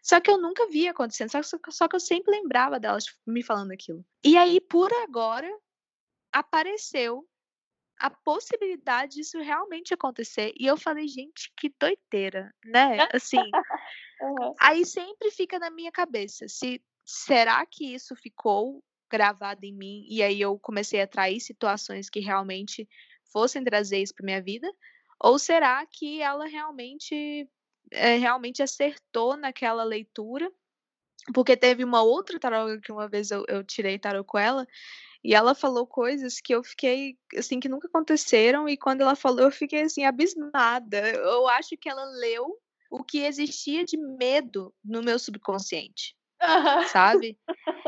Só 0.00 0.20
que 0.20 0.30
eu 0.30 0.38
nunca 0.38 0.68
via 0.68 0.92
acontecendo, 0.92 1.30
só, 1.30 1.40
só 1.70 1.88
que 1.88 1.96
eu 1.96 2.00
sempre 2.00 2.30
lembrava 2.30 2.78
delas 2.78 3.06
me 3.26 3.42
falando 3.42 3.72
aquilo. 3.72 4.04
E 4.24 4.36
aí, 4.36 4.60
por 4.60 4.92
agora, 5.02 5.50
apareceu 6.32 7.26
a 7.98 8.10
possibilidade 8.10 9.16
disso 9.16 9.38
realmente 9.40 9.92
acontecer. 9.92 10.52
E 10.56 10.66
eu 10.66 10.76
falei, 10.76 11.08
gente, 11.08 11.52
que 11.56 11.74
doideira, 11.80 12.54
né? 12.64 13.08
Assim. 13.12 13.36
uhum. 14.22 14.54
Aí 14.60 14.86
sempre 14.86 15.32
fica 15.32 15.58
na 15.58 15.70
minha 15.70 15.90
cabeça, 15.90 16.46
se 16.48 16.80
será 17.04 17.66
que 17.66 17.92
isso 17.92 18.14
ficou 18.14 18.84
gravado 19.10 19.66
em 19.66 19.74
mim 19.74 20.06
e 20.08 20.22
aí 20.22 20.40
eu 20.40 20.58
comecei 20.58 21.00
a 21.00 21.04
atrair 21.04 21.38
situações 21.38 22.08
que 22.08 22.20
realmente 22.20 22.88
fossem 23.32 23.64
trazer 23.64 23.98
isso 23.98 24.14
para 24.14 24.24
minha 24.24 24.42
vida? 24.42 24.70
Ou 25.20 25.38
será 25.38 25.84
que 25.86 26.20
ela 26.20 26.46
realmente 26.46 27.48
é, 27.90 28.16
realmente 28.16 28.62
acertou 28.62 29.36
naquela 29.36 29.84
leitura? 29.84 30.50
Porque 31.32 31.56
teve 31.56 31.84
uma 31.84 32.02
outra 32.02 32.38
tarô 32.38 32.80
que 32.80 32.90
uma 32.90 33.08
vez 33.08 33.30
eu, 33.30 33.44
eu 33.48 33.62
tirei 33.62 33.98
tarô 33.98 34.24
com 34.24 34.38
ela 34.38 34.66
e 35.24 35.34
ela 35.34 35.54
falou 35.54 35.86
coisas 35.86 36.40
que 36.40 36.52
eu 36.52 36.64
fiquei, 36.64 37.16
assim, 37.36 37.60
que 37.60 37.68
nunca 37.68 37.86
aconteceram. 37.86 38.68
E 38.68 38.76
quando 38.76 39.02
ela 39.02 39.14
falou, 39.14 39.42
eu 39.42 39.52
fiquei, 39.52 39.82
assim, 39.82 40.04
abismada. 40.04 41.10
Eu 41.10 41.46
acho 41.46 41.76
que 41.76 41.88
ela 41.88 42.04
leu 42.18 42.58
o 42.90 43.04
que 43.04 43.20
existia 43.20 43.84
de 43.84 43.96
medo 43.96 44.74
no 44.84 45.00
meu 45.00 45.18
subconsciente. 45.18 46.16
Uhum. 46.42 46.88
Sabe? 46.88 47.38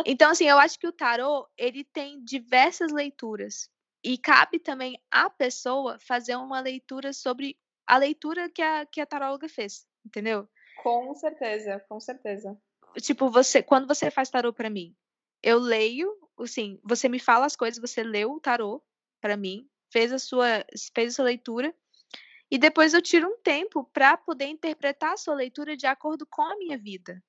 Então, 0.06 0.30
assim, 0.30 0.46
eu 0.46 0.58
acho 0.58 0.78
que 0.78 0.86
o 0.86 0.92
tarô, 0.92 1.46
ele 1.58 1.82
tem 1.82 2.22
diversas 2.24 2.92
leituras. 2.92 3.68
E 4.04 4.18
cabe 4.18 4.58
também 4.58 5.00
à 5.10 5.30
pessoa 5.30 5.98
fazer 5.98 6.36
uma 6.36 6.60
leitura 6.60 7.14
sobre 7.14 7.58
a 7.86 7.96
leitura 7.96 8.50
que 8.50 8.60
a, 8.60 8.84
que 8.84 9.00
a 9.00 9.06
taróloga 9.06 9.48
fez, 9.48 9.86
entendeu? 10.04 10.46
Com 10.82 11.14
certeza, 11.14 11.80
com 11.88 11.98
certeza. 11.98 12.54
Tipo, 13.00 13.30
você, 13.30 13.62
quando 13.62 13.86
você 13.86 14.10
faz 14.10 14.28
tarô 14.28 14.52
para 14.52 14.68
mim, 14.68 14.94
eu 15.42 15.58
leio, 15.58 16.14
assim, 16.38 16.78
você 16.84 17.08
me 17.08 17.18
fala 17.18 17.46
as 17.46 17.56
coisas, 17.56 17.80
você 17.80 18.02
leu 18.02 18.32
o 18.32 18.40
tarô 18.40 18.82
para 19.20 19.36
mim, 19.36 19.68
fez 19.90 20.12
a 20.12 20.18
sua 20.18 20.64
fez 20.94 21.14
a 21.14 21.16
sua 21.16 21.24
leitura 21.24 21.74
e 22.50 22.58
depois 22.58 22.92
eu 22.92 23.00
tiro 23.00 23.28
um 23.28 23.38
tempo 23.38 23.84
para 23.92 24.16
poder 24.16 24.46
interpretar 24.46 25.14
a 25.14 25.16
sua 25.16 25.34
leitura 25.34 25.76
de 25.76 25.86
acordo 25.86 26.26
com 26.26 26.42
a 26.42 26.56
minha 26.56 26.76
vida. 26.76 27.22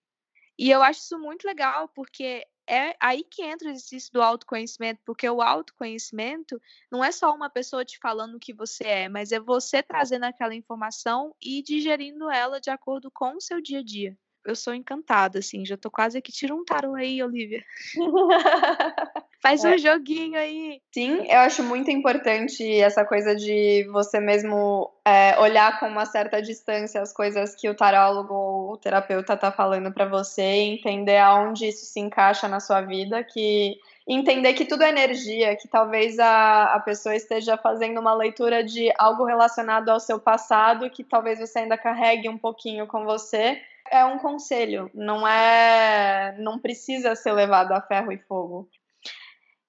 E 0.57 0.69
eu 0.69 0.81
acho 0.81 1.01
isso 1.01 1.19
muito 1.19 1.45
legal, 1.45 1.89
porque 1.89 2.45
é 2.67 2.95
aí 2.99 3.23
que 3.23 3.43
entra 3.43 3.67
o 3.67 3.71
exercício 3.71 4.11
do 4.13 4.21
autoconhecimento, 4.21 5.01
porque 5.05 5.29
o 5.29 5.41
autoconhecimento 5.41 6.61
não 6.91 7.03
é 7.03 7.11
só 7.11 7.33
uma 7.33 7.49
pessoa 7.49 7.85
te 7.85 7.97
falando 7.99 8.35
o 8.35 8.39
que 8.39 8.53
você 8.53 8.83
é, 8.83 9.09
mas 9.09 9.31
é 9.31 9.39
você 9.39 9.83
trazendo 9.83 10.25
aquela 10.25 10.55
informação 10.55 11.35
e 11.41 11.61
digerindo 11.61 12.29
ela 12.31 12.59
de 12.59 12.69
acordo 12.69 13.11
com 13.11 13.35
o 13.35 13.41
seu 13.41 13.61
dia 13.61 13.79
a 13.79 13.83
dia 13.83 14.17
eu 14.45 14.55
sou 14.55 14.73
encantada, 14.73 15.39
assim, 15.39 15.65
já 15.65 15.75
tô 15.75 15.89
quase 15.89 16.17
aqui. 16.17 16.31
Tira 16.31 16.53
um 16.53 16.63
tarô 16.63 16.93
aí, 16.93 17.21
Olivia. 17.21 17.63
Faz 19.41 19.63
é. 19.63 19.73
um 19.73 19.77
joguinho 19.77 20.37
aí. 20.37 20.79
Sim, 20.93 21.25
eu 21.27 21.39
acho 21.39 21.63
muito 21.63 21.89
importante 21.91 22.63
essa 22.79 23.03
coisa 23.03 23.35
de 23.35 23.87
você 23.91 24.19
mesmo 24.19 24.91
é, 25.05 25.37
olhar 25.39 25.79
com 25.79 25.87
uma 25.87 26.05
certa 26.05 26.41
distância 26.41 27.01
as 27.01 27.13
coisas 27.13 27.55
que 27.55 27.69
o 27.69 27.75
tarólogo 27.75 28.54
o 28.75 28.77
terapeuta 28.77 29.35
tá 29.35 29.51
falando 29.51 29.91
para 29.91 30.05
você, 30.05 30.41
entender 30.41 31.17
aonde 31.17 31.67
isso 31.67 31.85
se 31.85 31.99
encaixa 31.99 32.47
na 32.47 32.59
sua 32.59 32.81
vida, 32.81 33.23
que 33.23 33.77
entender 34.07 34.53
que 34.53 34.65
tudo 34.65 34.83
é 34.83 34.89
energia, 34.89 35.55
que 35.55 35.67
talvez 35.67 36.19
a, 36.19 36.75
a 36.75 36.79
pessoa 36.79 37.15
esteja 37.15 37.57
fazendo 37.57 37.99
uma 37.99 38.13
leitura 38.13 38.63
de 38.63 38.91
algo 38.97 39.25
relacionado 39.25 39.89
ao 39.89 39.99
seu 39.99 40.19
passado, 40.19 40.89
que 40.89 41.03
talvez 41.03 41.39
você 41.39 41.59
ainda 41.59 41.77
carregue 41.77 42.29
um 42.29 42.37
pouquinho 42.37 42.85
com 42.85 43.03
você 43.03 43.61
é 43.91 44.03
um 44.03 44.17
conselho, 44.17 44.89
não 44.93 45.27
é, 45.27 46.35
não 46.39 46.59
precisa 46.59 47.15
ser 47.15 47.33
levado 47.33 47.71
a 47.71 47.81
ferro 47.81 48.11
e 48.11 48.17
fogo. 48.17 48.69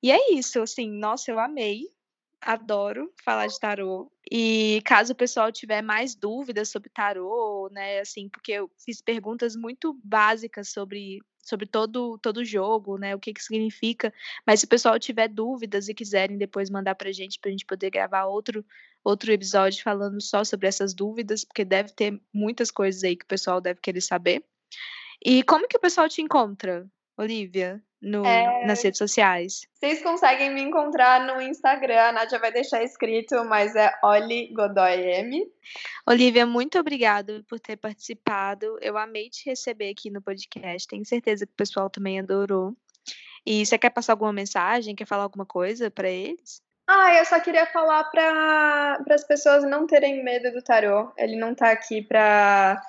E 0.02 0.10
é 0.10 0.32
isso, 0.32 0.62
assim, 0.62 0.90
nossa, 0.90 1.30
eu 1.30 1.38
amei, 1.38 1.82
adoro 2.40 3.12
falar 3.24 3.46
de 3.46 3.58
tarô. 3.58 4.10
E 4.30 4.82
caso 4.84 5.12
o 5.12 5.16
pessoal 5.16 5.50
tiver 5.52 5.82
mais 5.82 6.14
dúvidas 6.14 6.68
sobre 6.68 6.90
tarô, 6.90 7.68
né, 7.72 8.00
assim, 8.00 8.28
porque 8.28 8.52
eu 8.52 8.70
fiz 8.84 9.00
perguntas 9.00 9.56
muito 9.56 9.98
básicas 10.04 10.68
sobre 10.70 11.20
sobre 11.42 11.64
todo 11.66 12.18
todo 12.18 12.44
jogo, 12.44 12.98
né, 12.98 13.14
o 13.14 13.20
que 13.20 13.32
que 13.32 13.42
significa, 13.42 14.12
mas 14.44 14.58
se 14.60 14.66
o 14.66 14.68
pessoal 14.68 14.98
tiver 14.98 15.28
dúvidas 15.28 15.88
e 15.88 15.94
quiserem 15.94 16.36
depois 16.36 16.68
mandar 16.68 16.96
pra 16.96 17.12
gente 17.12 17.38
pra 17.38 17.50
gente 17.52 17.64
poder 17.64 17.88
gravar 17.90 18.24
outro 18.24 18.64
outro 19.04 19.30
episódio 19.32 19.82
falando 19.84 20.20
só 20.20 20.42
sobre 20.42 20.66
essas 20.66 20.92
dúvidas, 20.92 21.44
porque 21.44 21.64
deve 21.64 21.92
ter 21.92 22.20
muitas 22.32 22.70
coisas 22.72 23.04
aí 23.04 23.16
que 23.16 23.24
o 23.24 23.28
pessoal 23.28 23.60
deve 23.60 23.80
querer 23.80 24.00
saber. 24.00 24.44
E 25.24 25.42
como 25.44 25.68
que 25.68 25.76
o 25.76 25.80
pessoal 25.80 26.08
te 26.08 26.20
encontra, 26.20 26.88
Olivia, 27.16 27.82
no, 28.06 28.24
é... 28.24 28.64
nas 28.64 28.82
redes 28.82 28.98
sociais? 28.98 29.66
Vocês 29.74 30.00
conseguem 30.00 30.54
me 30.54 30.62
encontrar 30.62 31.26
no 31.26 31.42
Instagram, 31.42 32.00
a 32.00 32.12
Nádia 32.12 32.38
vai 32.38 32.52
deixar 32.52 32.82
escrito, 32.84 33.44
mas 33.44 33.74
é 33.74 33.92
Oli 34.02 34.52
Godoy 34.54 34.94
M. 34.94 35.44
Olivia, 36.06 36.46
muito 36.46 36.78
obrigada 36.78 37.44
por 37.48 37.58
ter 37.58 37.76
participado. 37.76 38.78
Eu 38.80 38.96
amei 38.96 39.28
te 39.28 39.50
receber 39.50 39.90
aqui 39.90 40.08
no 40.08 40.22
podcast. 40.22 40.86
Tenho 40.86 41.04
certeza 41.04 41.44
que 41.44 41.52
o 41.52 41.56
pessoal 41.56 41.90
também 41.90 42.20
adorou. 42.20 42.76
E 43.44 43.66
você 43.66 43.76
quer 43.76 43.90
passar 43.90 44.12
alguma 44.12 44.32
mensagem? 44.32 44.94
Quer 44.94 45.06
falar 45.06 45.24
alguma 45.24 45.44
coisa 45.44 45.90
para 45.90 46.08
eles? 46.08 46.62
Ah, 46.88 47.12
eu 47.16 47.24
só 47.24 47.40
queria 47.40 47.66
falar 47.66 48.04
para 48.04 49.02
as 49.10 49.24
pessoas 49.24 49.64
não 49.64 49.86
terem 49.86 50.22
medo 50.22 50.52
do 50.52 50.62
tarô. 50.62 51.12
Ele 51.16 51.34
não 51.34 51.52
tá 51.54 51.72
aqui 51.72 52.00
para 52.02 52.80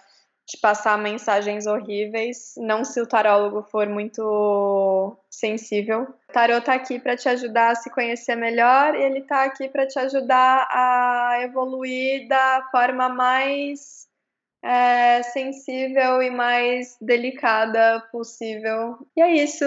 te 0.47 0.57
passar 0.57 0.97
mensagens 0.97 1.67
horríveis, 1.67 2.53
não 2.55 2.85
se 2.85 3.01
o 3.01 3.05
tarólogo 3.05 3.63
for 3.63 3.85
muito 3.89 5.17
sensível. 5.29 6.03
O 6.29 6.31
tarô 6.31 6.61
tá 6.61 6.73
aqui 6.73 6.97
para 6.99 7.17
te 7.17 7.27
ajudar 7.27 7.71
a 7.71 7.75
se 7.75 7.89
conhecer 7.89 8.37
melhor 8.37 8.95
e 8.95 9.03
ele 9.03 9.21
tá 9.23 9.43
aqui 9.43 9.67
para 9.67 9.85
te 9.85 9.99
ajudar 9.99 10.65
a 10.71 11.39
evoluir 11.41 12.29
da 12.29 12.65
forma 12.71 13.09
mais 13.09 14.07
é, 14.63 15.21
sensível 15.23 16.23
e 16.23 16.29
mais 16.29 16.97
delicada 17.01 17.99
possível. 18.09 18.97
E 19.17 19.21
é 19.21 19.33
isso. 19.33 19.65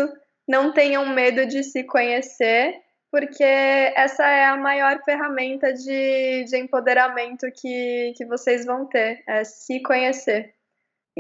Não 0.48 0.72
tenham 0.72 1.06
medo 1.10 1.44
de 1.44 1.62
se 1.62 1.84
conhecer 1.84 2.80
porque 3.10 3.44
essa 3.44 4.26
é 4.26 4.46
a 4.46 4.56
maior 4.56 5.02
ferramenta 5.04 5.74
de, 5.74 6.44
de 6.44 6.56
empoderamento 6.56 7.46
que, 7.60 8.14
que 8.16 8.24
vocês 8.24 8.64
vão 8.64 8.86
ter, 8.86 9.22
é 9.26 9.44
se 9.44 9.82
conhecer 9.82 10.54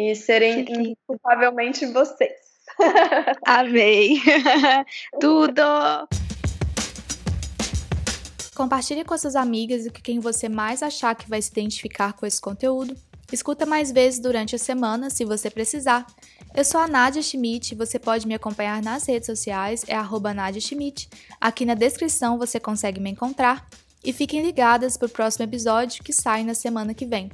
e 0.00 0.14
serem 0.14 0.64
tipo 0.64 0.80
inculpavelmente 0.80 1.84
vocês. 1.86 2.32
Amei! 3.44 4.20
Tudo! 5.20 5.62
Compartilhe 8.54 9.04
com 9.04 9.16
suas 9.16 9.36
amigas 9.36 9.84
e 9.84 9.90
com 9.90 10.00
quem 10.00 10.18
você 10.18 10.48
mais 10.48 10.82
achar 10.82 11.14
que 11.14 11.28
vai 11.28 11.40
se 11.42 11.50
identificar 11.50 12.14
com 12.14 12.24
esse 12.24 12.40
conteúdo. 12.40 12.96
Escuta 13.32 13.64
mais 13.64 13.92
vezes 13.92 14.18
durante 14.18 14.56
a 14.56 14.58
semana, 14.58 15.08
se 15.08 15.24
você 15.24 15.48
precisar. 15.48 16.06
Eu 16.54 16.64
sou 16.64 16.80
a 16.80 16.88
Nadia 16.88 17.22
Schmidt, 17.22 17.74
você 17.74 17.98
pode 17.98 18.26
me 18.26 18.34
acompanhar 18.34 18.82
nas 18.82 19.06
redes 19.06 19.26
sociais, 19.26 19.84
é 19.86 19.94
arroba 19.94 20.34
Nadia 20.34 20.60
Schmidt. 20.60 21.08
Aqui 21.40 21.64
na 21.64 21.74
descrição 21.74 22.38
você 22.38 22.58
consegue 22.58 23.00
me 23.00 23.10
encontrar. 23.10 23.68
E 24.02 24.14
fiquem 24.14 24.42
ligadas 24.42 24.96
para 24.96 25.06
o 25.06 25.10
próximo 25.10 25.44
episódio 25.44 26.02
que 26.02 26.12
sai 26.12 26.42
na 26.42 26.54
semana 26.54 26.94
que 26.94 27.04
vem. 27.04 27.30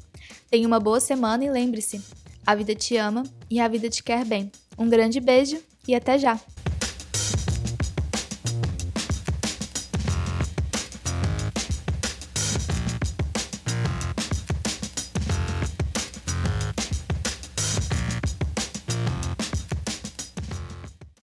Tenha 0.50 0.66
uma 0.66 0.80
boa 0.80 0.98
semana 0.98 1.44
e 1.44 1.50
lembre-se, 1.50 2.02
a 2.46 2.54
vida 2.54 2.74
te 2.74 2.96
ama 2.96 3.24
e 3.50 3.58
a 3.58 3.66
vida 3.66 3.90
te 3.90 4.02
quer 4.02 4.24
bem. 4.24 4.52
Um 4.78 4.88
grande 4.88 5.18
beijo 5.18 5.60
e 5.88 5.94
até 5.94 6.16
já! 6.16 6.40